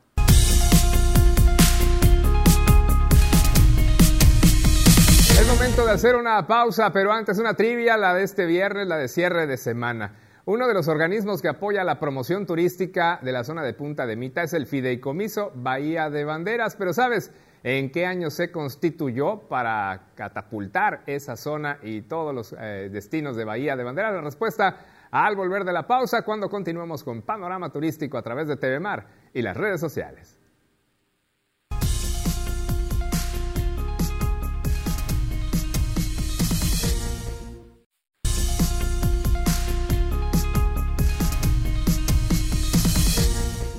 Es 5.44 5.50
momento 5.50 5.84
de 5.84 5.92
hacer 5.92 6.16
una 6.16 6.46
pausa, 6.46 6.90
pero 6.90 7.12
antes 7.12 7.38
una 7.38 7.52
trivia, 7.52 7.98
la 7.98 8.14
de 8.14 8.22
este 8.22 8.46
viernes, 8.46 8.88
la 8.88 8.96
de 8.96 9.08
cierre 9.08 9.46
de 9.46 9.58
semana. 9.58 10.14
Uno 10.46 10.66
de 10.66 10.72
los 10.72 10.88
organismos 10.88 11.42
que 11.42 11.48
apoya 11.48 11.84
la 11.84 12.00
promoción 12.00 12.46
turística 12.46 13.18
de 13.20 13.30
la 13.30 13.44
zona 13.44 13.62
de 13.62 13.74
Punta 13.74 14.06
de 14.06 14.16
Mita 14.16 14.42
es 14.42 14.54
el 14.54 14.66
Fideicomiso 14.66 15.52
Bahía 15.54 16.08
de 16.08 16.24
Banderas, 16.24 16.76
pero 16.76 16.94
¿sabes 16.94 17.30
en 17.62 17.92
qué 17.92 18.06
año 18.06 18.30
se 18.30 18.50
constituyó 18.50 19.40
para 19.40 20.06
catapultar 20.14 21.02
esa 21.04 21.36
zona 21.36 21.78
y 21.82 22.00
todos 22.00 22.34
los 22.34 22.56
eh, 22.58 22.88
destinos 22.90 23.36
de 23.36 23.44
Bahía 23.44 23.76
de 23.76 23.84
Banderas? 23.84 24.14
La 24.14 24.22
respuesta 24.22 24.78
al 25.10 25.36
volver 25.36 25.64
de 25.64 25.74
la 25.74 25.86
pausa 25.86 26.22
cuando 26.22 26.48
continuamos 26.48 27.04
con 27.04 27.20
Panorama 27.20 27.70
Turístico 27.70 28.16
a 28.16 28.22
través 28.22 28.48
de 28.48 28.56
TV 28.56 28.80
Mar 28.80 29.08
y 29.34 29.42
las 29.42 29.58
redes 29.58 29.78
sociales. 29.78 30.38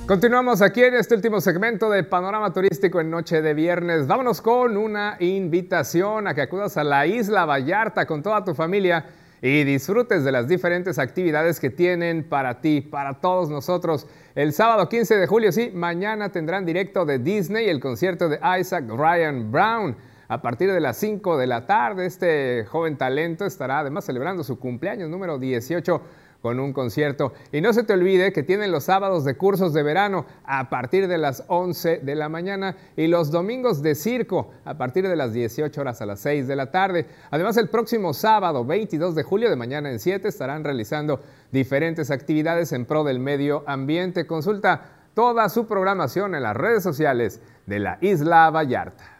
Continuamos 0.06 0.62
aquí 0.62 0.84
en 0.84 0.94
este 0.94 1.16
último 1.16 1.40
segmento 1.40 1.90
de 1.90 2.04
Panorama 2.04 2.52
Turístico 2.52 3.00
en 3.00 3.10
Noche 3.10 3.42
de 3.42 3.54
Viernes. 3.54 4.06
Vámonos 4.06 4.40
con 4.40 4.76
una 4.76 5.16
invitación 5.18 6.28
a 6.28 6.34
que 6.34 6.42
acudas 6.42 6.76
a 6.76 6.84
la 6.84 7.08
Isla 7.08 7.44
Vallarta 7.44 8.06
con 8.06 8.22
toda 8.22 8.44
tu 8.44 8.54
familia 8.54 9.06
y 9.42 9.64
disfrutes 9.64 10.22
de 10.22 10.30
las 10.30 10.46
diferentes 10.46 11.00
actividades 11.00 11.58
que 11.58 11.70
tienen 11.70 12.22
para 12.22 12.60
ti, 12.60 12.82
para 12.82 13.14
todos 13.14 13.50
nosotros. 13.50 14.06
El 14.36 14.52
sábado 14.52 14.88
15 14.88 15.16
de 15.16 15.26
julio, 15.26 15.50
sí, 15.50 15.72
mañana 15.74 16.30
tendrán 16.30 16.64
directo 16.64 17.04
de 17.04 17.18
Disney 17.18 17.68
el 17.68 17.80
concierto 17.80 18.28
de 18.28 18.38
Isaac 18.60 18.84
Ryan 18.88 19.50
Brown. 19.50 19.96
A 20.28 20.40
partir 20.40 20.72
de 20.72 20.80
las 20.80 20.98
5 20.98 21.36
de 21.36 21.48
la 21.48 21.66
tarde, 21.66 22.06
este 22.06 22.64
joven 22.66 22.96
talento 22.96 23.44
estará 23.44 23.80
además 23.80 24.04
celebrando 24.04 24.44
su 24.44 24.60
cumpleaños 24.60 25.10
número 25.10 25.40
18 25.40 26.00
con 26.46 26.60
un 26.60 26.72
concierto. 26.72 27.32
Y 27.50 27.60
no 27.60 27.72
se 27.72 27.82
te 27.82 27.92
olvide 27.92 28.32
que 28.32 28.44
tienen 28.44 28.70
los 28.70 28.84
sábados 28.84 29.24
de 29.24 29.36
cursos 29.36 29.72
de 29.72 29.82
verano 29.82 30.26
a 30.44 30.70
partir 30.70 31.08
de 31.08 31.18
las 31.18 31.42
11 31.48 31.98
de 32.04 32.14
la 32.14 32.28
mañana 32.28 32.76
y 32.96 33.08
los 33.08 33.32
domingos 33.32 33.82
de 33.82 33.96
circo 33.96 34.52
a 34.64 34.78
partir 34.78 35.08
de 35.08 35.16
las 35.16 35.32
18 35.32 35.80
horas 35.80 36.00
a 36.02 36.06
las 36.06 36.20
6 36.20 36.46
de 36.46 36.54
la 36.54 36.70
tarde. 36.70 37.06
Además, 37.32 37.56
el 37.56 37.68
próximo 37.68 38.14
sábado 38.14 38.64
22 38.64 39.16
de 39.16 39.24
julio 39.24 39.50
de 39.50 39.56
mañana 39.56 39.90
en 39.90 39.98
7 39.98 40.28
estarán 40.28 40.62
realizando 40.62 41.20
diferentes 41.50 42.12
actividades 42.12 42.70
en 42.70 42.84
pro 42.84 43.02
del 43.02 43.18
medio 43.18 43.64
ambiente. 43.66 44.28
Consulta 44.28 44.82
toda 45.14 45.48
su 45.48 45.66
programación 45.66 46.36
en 46.36 46.44
las 46.44 46.56
redes 46.56 46.84
sociales 46.84 47.40
de 47.66 47.80
la 47.80 47.98
Isla 48.00 48.48
Vallarta. 48.50 49.15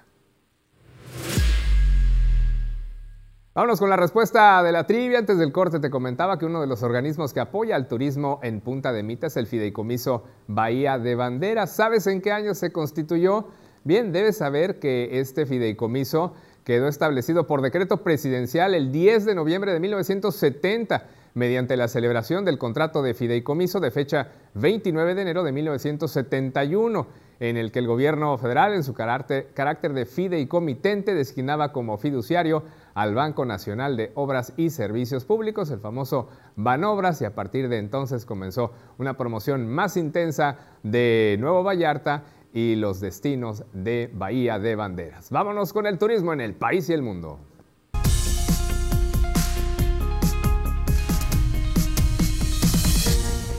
Vámonos 3.56 3.80
con 3.80 3.88
la 3.88 3.96
respuesta 3.96 4.62
de 4.62 4.70
la 4.70 4.86
trivia. 4.86 5.18
Antes 5.18 5.38
del 5.38 5.50
corte 5.50 5.80
te 5.80 5.88
comentaba 5.88 6.38
que 6.38 6.44
uno 6.44 6.60
de 6.60 6.66
los 6.66 6.82
organismos 6.82 7.32
que 7.32 7.40
apoya 7.40 7.74
al 7.74 7.88
turismo 7.88 8.38
en 8.42 8.60
Punta 8.60 8.92
de 8.92 9.02
Mita 9.02 9.28
es 9.28 9.38
el 9.38 9.46
Fideicomiso 9.46 10.24
Bahía 10.46 10.98
de 10.98 11.14
Banderas. 11.14 11.74
¿Sabes 11.74 12.06
en 12.06 12.20
qué 12.20 12.32
año 12.32 12.52
se 12.52 12.70
constituyó? 12.70 13.48
Bien, 13.82 14.12
debes 14.12 14.36
saber 14.36 14.78
que 14.78 15.20
este 15.20 15.46
fideicomiso 15.46 16.34
quedó 16.64 16.86
establecido 16.86 17.46
por 17.46 17.62
decreto 17.62 18.02
presidencial 18.04 18.74
el 18.74 18.92
10 18.92 19.24
de 19.24 19.34
noviembre 19.34 19.72
de 19.72 19.80
1970 19.80 21.06
mediante 21.32 21.78
la 21.78 21.88
celebración 21.88 22.44
del 22.44 22.58
contrato 22.58 23.00
de 23.00 23.14
fideicomiso 23.14 23.80
de 23.80 23.90
fecha 23.90 24.32
29 24.52 25.14
de 25.14 25.22
enero 25.22 25.44
de 25.44 25.52
1971 25.52 27.06
en 27.40 27.56
el 27.56 27.70
que 27.70 27.78
el 27.78 27.86
gobierno 27.86 28.38
federal, 28.38 28.72
en 28.72 28.82
su 28.82 28.94
carácter, 28.94 29.48
carácter 29.54 29.92
de 29.92 30.06
fideicomitente, 30.06 31.14
designaba 31.14 31.72
como 31.72 31.98
fiduciario 31.98 32.62
al 32.96 33.14
Banco 33.14 33.44
Nacional 33.44 33.94
de 33.98 34.10
Obras 34.14 34.54
y 34.56 34.70
Servicios 34.70 35.26
Públicos, 35.26 35.70
el 35.70 35.80
famoso 35.80 36.28
Banobras, 36.56 37.20
y 37.20 37.26
a 37.26 37.34
partir 37.34 37.68
de 37.68 37.76
entonces 37.76 38.24
comenzó 38.24 38.72
una 38.96 39.18
promoción 39.18 39.68
más 39.68 39.98
intensa 39.98 40.56
de 40.82 41.36
Nuevo 41.38 41.62
Vallarta 41.62 42.24
y 42.54 42.74
los 42.76 43.00
destinos 43.00 43.64
de 43.74 44.10
Bahía 44.14 44.58
de 44.58 44.76
Banderas. 44.76 45.30
Vámonos 45.30 45.74
con 45.74 45.86
el 45.86 45.98
turismo 45.98 46.32
en 46.32 46.40
el 46.40 46.54
país 46.54 46.88
y 46.88 46.94
el 46.94 47.02
mundo. 47.02 47.38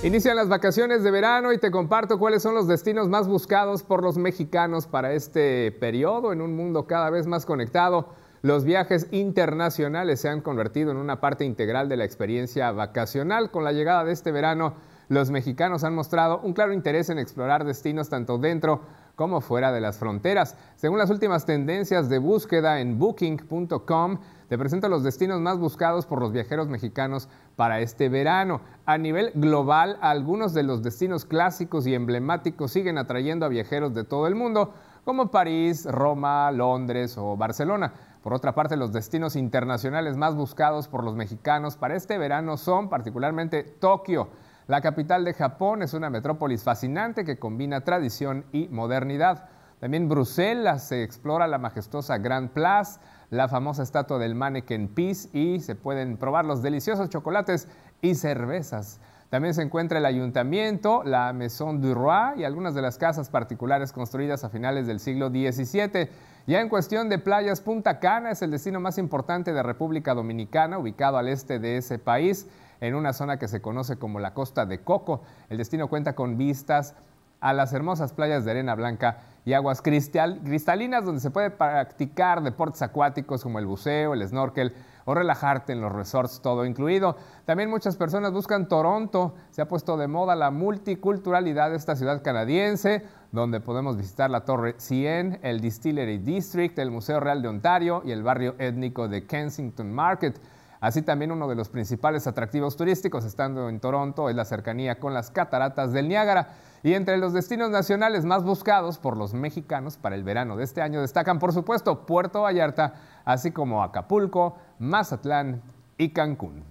Inician 0.02 0.36
las 0.36 0.50
vacaciones 0.50 1.04
de 1.04 1.12
verano 1.12 1.54
y 1.54 1.60
te 1.60 1.70
comparto 1.70 2.18
cuáles 2.18 2.42
son 2.42 2.56
los 2.56 2.68
destinos 2.68 3.08
más 3.08 3.28
buscados 3.28 3.84
por 3.84 4.02
los 4.02 4.18
mexicanos 4.18 4.88
para 4.88 5.14
este 5.14 5.72
periodo 5.74 6.34
en 6.34 6.42
un 6.42 6.56
mundo 6.56 6.88
cada 6.88 7.12
vez 7.12 7.28
más 7.28 7.46
conectado. 7.46 8.16
Los 8.48 8.64
viajes 8.64 9.10
internacionales 9.12 10.22
se 10.22 10.30
han 10.30 10.40
convertido 10.40 10.90
en 10.90 10.96
una 10.96 11.20
parte 11.20 11.44
integral 11.44 11.90
de 11.90 11.98
la 11.98 12.06
experiencia 12.06 12.72
vacacional. 12.72 13.52
Con 13.52 13.66
la 13.66 13.74
llegada 13.74 14.06
de 14.06 14.14
este 14.14 14.32
verano, 14.32 14.76
los 15.10 15.32
mexicanos 15.32 15.84
han 15.84 15.94
mostrado 15.94 16.40
un 16.40 16.54
claro 16.54 16.72
interés 16.72 17.10
en 17.10 17.20
explorar 17.20 17.66
destinos 17.66 18.08
tanto 18.08 18.38
dentro 18.38 18.84
como 19.16 19.42
fuera 19.42 19.74
de 19.74 19.82
las 19.82 19.98
fronteras. 19.98 20.56
Según 20.78 20.98
las 20.98 21.10
últimas 21.10 21.46
tendencias 21.46 22.08
de 22.08 22.20
búsqueda 22.20 22.80
en 22.80 22.98
booking.com, 22.98 24.20
te 24.48 24.58
presento 24.58 24.88
los 24.88 25.04
destinos 25.04 25.42
más 25.42 25.60
buscados 25.60 26.06
por 26.06 26.22
los 26.22 26.32
viajeros 26.32 26.70
mexicanos 26.70 27.28
para 27.58 27.82
este 27.82 28.08
verano. 28.08 28.62
A 28.86 28.98
nivel 28.98 29.34
global, 29.36 29.98
algunos 30.00 30.54
de 30.54 30.64
los 30.64 30.84
destinos 30.84 31.26
clásicos 31.26 31.86
y 31.86 31.96
emblemáticos 31.96 32.72
siguen 32.72 32.98
atrayendo 32.98 33.46
a 33.46 33.50
viajeros 33.50 33.94
de 33.94 34.06
todo 34.06 34.26
el 34.26 34.36
mundo, 34.36 34.74
como 35.04 35.32
París, 35.32 35.86
Roma, 35.86 36.50
Londres 36.52 37.18
o 37.18 37.36
Barcelona. 37.36 37.92
Por 38.28 38.34
otra 38.34 38.54
parte, 38.54 38.76
los 38.76 38.92
destinos 38.92 39.38
internacionales 39.38 40.18
más 40.18 40.36
buscados 40.36 40.90
por 40.90 41.02
los 41.02 41.16
mexicanos 41.16 41.78
para 41.78 41.96
este 41.96 42.18
verano 42.18 42.58
son 42.58 42.90
particularmente 42.90 43.64
Tokio. 43.64 44.28
La 44.68 44.82
capital 44.82 45.24
de 45.24 45.34
Japón 45.34 45.82
es 45.82 45.94
una 45.94 46.10
metrópolis 46.10 46.62
fascinante 46.62 47.24
que 47.24 47.40
combina 47.40 47.86
tradición 47.86 48.44
y 48.52 48.68
modernidad. 48.68 49.48
También 49.80 50.10
Bruselas 50.10 50.90
se 50.90 51.04
explora 51.04 51.48
la 51.48 51.58
majestuosa 51.58 52.18
Grand 52.18 52.50
Place, 52.50 53.00
la 53.30 53.48
famosa 53.48 53.84
estatua 53.84 54.18
del 54.20 54.36
Mannequin 54.36 54.90
Peace 54.90 55.30
y 55.32 55.62
se 55.62 55.76
pueden 55.76 56.18
probar 56.18 56.44
los 56.44 56.62
deliciosos 56.62 57.08
chocolates 57.08 57.70
y 58.02 58.16
cervezas. 58.16 59.00
También 59.30 59.54
se 59.54 59.62
encuentra 59.62 60.00
el 60.00 60.06
ayuntamiento, 60.06 61.02
la 61.04 61.32
Maison 61.32 61.82
du 61.82 61.94
Roi 61.94 62.40
y 62.42 62.44
algunas 62.44 62.76
de 62.76 62.82
las 62.82 62.98
casas 62.98 63.30
particulares 63.30 63.94
construidas 63.94 64.44
a 64.44 64.50
finales 64.50 64.86
del 64.86 65.00
siglo 65.00 65.30
XVII. 65.30 66.10
Ya 66.48 66.62
en 66.62 66.70
cuestión 66.70 67.10
de 67.10 67.20
playas, 67.20 67.60
Punta 67.60 68.00
Cana 68.00 68.32
es 68.32 68.42
el 68.42 68.52
destino 68.52 68.80
más 68.80 68.98
importante 68.98 69.52
de 69.52 69.62
República 69.62 70.14
Dominicana, 70.14 70.78
ubicado 70.78 71.18
al 71.18 71.28
este 71.28 71.60
de 71.60 71.76
ese 71.76 72.00
país 72.00 72.48
en 72.80 72.96
una 72.96 73.12
zona 73.12 73.38
que 73.38 73.50
se 73.50 73.62
conoce 73.62 73.98
como 73.98 74.22
la 74.22 74.34
Costa 74.34 74.66
de 74.66 74.80
Coco. 74.80 75.24
El 75.50 75.58
destino 75.58 75.90
cuenta 75.90 76.16
con 76.16 76.38
vistas 76.38 76.96
a 77.42 77.52
las 77.52 77.74
hermosas 77.74 78.14
playas 78.14 78.46
de 78.46 78.52
arena 78.52 78.76
blanca 78.76 79.18
y 79.48 79.54
aguas 79.54 79.82
cristalinas 79.82 81.06
donde 81.06 81.22
se 81.22 81.32
puede 81.32 81.52
practicar 81.52 82.44
deportes 82.44 82.82
acuáticos 82.82 83.44
como 83.44 83.60
el 83.60 83.66
buceo, 83.66 84.14
el 84.14 84.28
snorkel 84.28 84.74
o 85.06 85.14
relajarte 85.14 85.72
en 85.72 85.80
los 85.80 85.90
resorts, 85.90 86.42
todo 86.42 86.66
incluido. 86.66 87.16
También 87.46 87.70
muchas 87.70 87.96
personas 87.96 88.34
buscan 88.34 88.68
Toronto. 88.68 89.36
Se 89.52 89.62
ha 89.62 89.68
puesto 89.70 89.96
de 89.96 90.10
moda 90.10 90.36
la 90.36 90.52
multiculturalidad 90.52 91.70
de 91.70 91.78
esta 91.78 91.96
ciudad 91.96 92.22
canadiense, 92.22 93.06
donde 93.32 93.62
podemos 93.62 93.96
visitar 93.96 94.30
la 94.30 94.44
Torre 94.44 94.76
100, 94.80 95.40
el 95.42 95.62
Distillery 95.62 96.18
District, 96.18 96.78
el 96.78 96.92
Museo 96.92 97.22
Real 97.22 97.42
de 97.42 97.48
Ontario 97.48 98.02
y 98.04 98.12
el 98.12 98.24
barrio 98.24 98.56
étnico 98.60 99.08
de 99.08 99.26
Kensington 99.28 99.94
Market. 99.94 100.42
Así 100.80 101.02
también 101.02 101.32
uno 101.32 101.48
de 101.48 101.56
los 101.56 101.70
principales 101.70 102.28
atractivos 102.28 102.78
turísticos 102.78 103.26
estando 103.26 103.68
en 103.70 103.80
Toronto 103.80 104.30
es 104.30 104.36
la 104.36 104.46
cercanía 104.46 105.00
con 105.00 105.14
las 105.14 105.32
cataratas 105.32 105.92
del 105.92 106.08
Niágara. 106.08 106.50
Y 106.84 106.94
entre 106.94 107.18
los 107.18 107.34
destinos 107.34 107.72
nacionales 107.72 108.26
más 108.26 108.44
buscados 108.44 109.00
por 109.00 109.18
los 109.18 109.34
mexicanos 109.34 109.98
para 109.98 110.16
el 110.16 110.24
verano 110.24 110.56
de 110.56 110.64
este 110.64 110.82
año 110.82 111.02
destacan, 111.02 111.40
por 111.40 111.52
supuesto, 111.52 112.06
Puerto 112.06 112.44
Vallarta, 112.44 112.94
así 113.26 113.52
como 113.52 113.82
Acapulco, 113.84 114.58
Mazatlán 114.78 115.62
y 115.98 116.10
Cancún. 116.10 116.64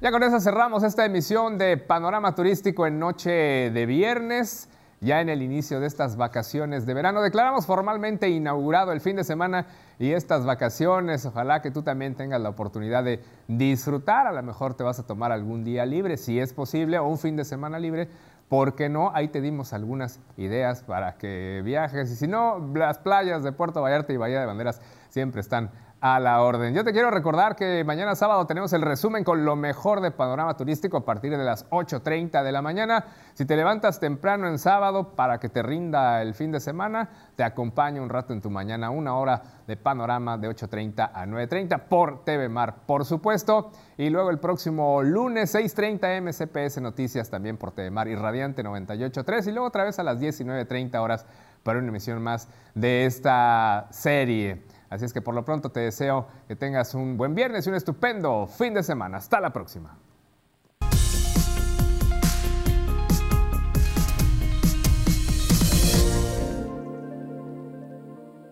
Ya 0.00 0.12
con 0.12 0.22
eso 0.22 0.40
cerramos 0.40 0.84
esta 0.84 1.04
emisión 1.04 1.58
de 1.58 1.76
Panorama 1.76 2.34
Turístico 2.34 2.86
en 2.86 2.98
noche 2.98 3.30
de 3.30 3.84
viernes 3.84 4.68
ya 5.00 5.20
en 5.20 5.28
el 5.28 5.42
inicio 5.42 5.80
de 5.80 5.86
estas 5.86 6.16
vacaciones 6.16 6.86
de 6.86 6.94
verano. 6.94 7.22
Declaramos 7.22 7.66
formalmente 7.66 8.28
inaugurado 8.28 8.92
el 8.92 9.00
fin 9.00 9.16
de 9.16 9.24
semana 9.24 9.66
y 9.98 10.12
estas 10.12 10.44
vacaciones. 10.44 11.24
Ojalá 11.26 11.62
que 11.62 11.70
tú 11.70 11.82
también 11.82 12.14
tengas 12.14 12.40
la 12.40 12.48
oportunidad 12.48 13.04
de 13.04 13.22
disfrutar. 13.46 14.26
A 14.26 14.32
lo 14.32 14.42
mejor 14.42 14.74
te 14.74 14.84
vas 14.84 14.98
a 14.98 15.06
tomar 15.06 15.32
algún 15.32 15.64
día 15.64 15.86
libre, 15.86 16.16
si 16.16 16.40
es 16.40 16.52
posible, 16.52 16.98
o 16.98 17.06
un 17.06 17.18
fin 17.18 17.36
de 17.36 17.44
semana 17.44 17.78
libre. 17.78 18.08
¿Por 18.48 18.74
qué 18.74 18.88
no? 18.88 19.14
Ahí 19.14 19.28
te 19.28 19.42
dimos 19.42 19.72
algunas 19.72 20.20
ideas 20.38 20.82
para 20.82 21.16
que 21.16 21.60
viajes. 21.64 22.10
Y 22.10 22.16
si 22.16 22.26
no, 22.26 22.58
las 22.74 22.98
playas 22.98 23.42
de 23.42 23.52
Puerto 23.52 23.82
Vallarta 23.82 24.12
y 24.12 24.16
Bahía 24.16 24.40
de 24.40 24.46
Banderas 24.46 24.80
siempre 25.10 25.42
están 25.42 25.70
a 26.00 26.20
la 26.20 26.42
orden. 26.42 26.74
Yo 26.74 26.84
te 26.84 26.92
quiero 26.92 27.10
recordar 27.10 27.56
que 27.56 27.82
mañana 27.84 28.14
sábado 28.14 28.46
tenemos 28.46 28.72
el 28.72 28.82
resumen 28.82 29.24
con 29.24 29.44
lo 29.44 29.56
mejor 29.56 30.00
de 30.00 30.10
panorama 30.10 30.56
turístico 30.56 30.98
a 30.98 31.04
partir 31.04 31.36
de 31.36 31.42
las 31.42 31.68
8.30 31.70 32.42
de 32.44 32.52
la 32.52 32.62
mañana. 32.62 33.04
Si 33.34 33.44
te 33.44 33.56
levantas 33.56 33.98
temprano 33.98 34.46
en 34.46 34.58
sábado 34.58 35.16
para 35.16 35.40
que 35.40 35.48
te 35.48 35.62
rinda 35.62 36.22
el 36.22 36.34
fin 36.34 36.52
de 36.52 36.60
semana, 36.60 37.08
te 37.34 37.42
acompaño 37.42 38.02
un 38.02 38.10
rato 38.10 38.32
en 38.32 38.40
tu 38.40 38.48
mañana, 38.48 38.90
una 38.90 39.16
hora 39.16 39.42
de 39.66 39.76
panorama 39.76 40.38
de 40.38 40.48
8.30 40.48 41.10
a 41.12 41.26
9.30 41.26 41.80
por 41.88 42.24
TV 42.24 42.48
Mar, 42.48 42.76
por 42.86 43.04
supuesto. 43.04 43.72
Y 43.96 44.10
luego 44.10 44.30
el 44.30 44.38
próximo 44.38 45.02
lunes 45.02 45.52
6.30 45.54 46.22
MCPS 46.22 46.80
Noticias 46.80 47.28
también 47.28 47.56
por 47.56 47.72
TV 47.72 47.90
Mar 47.90 48.06
y 48.06 48.14
Radiante 48.14 48.62
98.3 48.62 49.48
y 49.48 49.50
luego 49.50 49.66
otra 49.66 49.84
vez 49.84 49.98
a 49.98 50.04
las 50.04 50.20
19.30 50.20 50.96
horas 50.98 51.26
para 51.64 51.80
una 51.80 51.88
emisión 51.88 52.22
más 52.22 52.48
de 52.74 53.04
esta 53.04 53.88
serie. 53.90 54.77
Así 54.90 55.04
es 55.04 55.12
que 55.12 55.20
por 55.20 55.34
lo 55.34 55.44
pronto 55.44 55.70
te 55.70 55.80
deseo 55.80 56.26
que 56.46 56.56
tengas 56.56 56.94
un 56.94 57.16
buen 57.16 57.34
viernes 57.34 57.66
y 57.66 57.70
un 57.70 57.76
estupendo 57.76 58.46
fin 58.46 58.74
de 58.74 58.82
semana. 58.82 59.18
Hasta 59.18 59.40
la 59.40 59.52
próxima. 59.52 59.98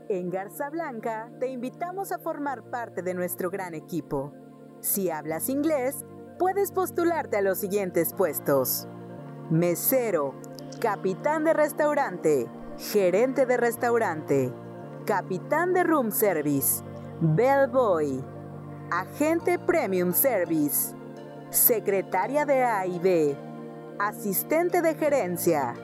En 0.08 0.30
Garza 0.30 0.70
Blanca 0.70 1.30
te 1.40 1.48
invitamos 1.48 2.12
a 2.12 2.18
formar 2.18 2.70
parte 2.70 3.02
de 3.02 3.12
nuestro 3.12 3.50
gran 3.50 3.74
equipo. 3.74 4.32
Si 4.80 5.10
hablas 5.10 5.48
inglés, 5.48 6.04
puedes 6.38 6.70
postularte 6.72 7.36
a 7.36 7.42
los 7.42 7.58
siguientes 7.58 8.14
puestos. 8.14 8.88
Mesero, 9.50 10.34
capitán 10.80 11.44
de 11.44 11.54
restaurante, 11.54 12.46
gerente 12.78 13.46
de 13.46 13.56
restaurante, 13.56 14.52
capitán 15.06 15.72
de 15.72 15.84
room 15.84 16.10
service, 16.10 16.82
bellboy, 17.20 18.22
agente 18.90 19.56
premium 19.56 20.12
service, 20.12 20.94
secretaria 21.50 22.44
de 22.44 22.64
A 22.64 22.86
y 22.86 22.98
B, 22.98 23.36
asistente 24.00 24.82
de 24.82 24.96
gerencia, 24.96 25.74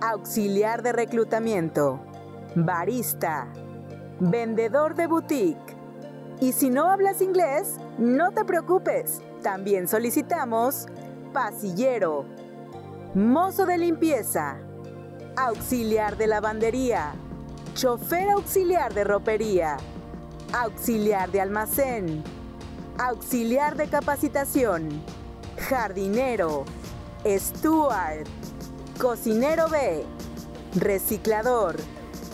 auxiliar 0.00 0.82
de 0.82 0.92
reclutamiento, 0.92 2.00
barista, 2.54 3.48
vendedor 4.20 4.94
de 4.94 5.08
boutique. 5.08 5.76
Y 6.40 6.52
si 6.52 6.70
no 6.70 6.88
hablas 6.88 7.20
inglés, 7.20 7.78
no 7.98 8.30
te 8.30 8.44
preocupes, 8.44 9.22
también 9.42 9.88
solicitamos 9.88 10.86
pasillero, 11.32 12.26
mozo 13.14 13.66
de 13.66 13.78
limpieza, 13.78 14.58
auxiliar 15.36 16.16
de 16.16 16.28
lavandería, 16.28 17.14
chofer 17.74 18.28
auxiliar 18.30 18.92
de 18.92 19.04
ropería, 19.04 19.76
auxiliar 20.52 21.30
de 21.30 21.40
almacén, 21.40 22.22
auxiliar 22.98 23.76
de 23.76 23.88
capacitación, 23.88 25.02
jardinero, 25.56 26.64
steward, 27.24 28.26
cocinero 29.00 29.68
B, 29.68 30.04
reciclador, 30.76 31.76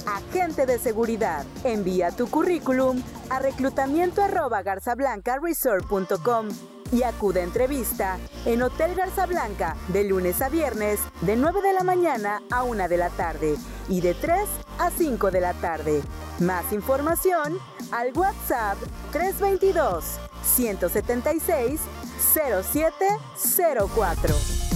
agente 0.07 0.67
de 0.67 0.79
seguridad. 0.79 1.45
Envía 1.63 2.11
tu 2.11 2.29
currículum 2.29 3.01
a 3.31 3.39
reclutamiento 3.39 4.23
y 6.91 7.03
acude 7.03 7.41
a 7.41 7.45
entrevista 7.45 8.19
en 8.45 8.63
Hotel 8.63 8.95
Garza 8.95 9.27
Blanca 9.27 9.77
de 9.89 10.05
lunes 10.05 10.41
a 10.43 10.49
viernes 10.49 10.99
de 11.21 11.37
9 11.37 11.63
de 11.63 11.75
la 11.75 11.85
mañana 11.85 12.43
a 12.51 12.65
1 12.65 12.89
de 12.89 12.97
la 12.97 13.11
tarde 13.11 13.57
y 13.89 14.01
de 14.01 14.15
3 14.15 14.49
a 14.79 14.91
5 14.91 15.31
de 15.31 15.41
la 15.41 15.55
tarde. 15.55 16.03
Más 16.41 16.73
información 16.73 17.59
al 17.91 18.13
WhatsApp 18.17 18.79
322 19.13 20.05
176 20.43 21.81
0704. 22.35 24.68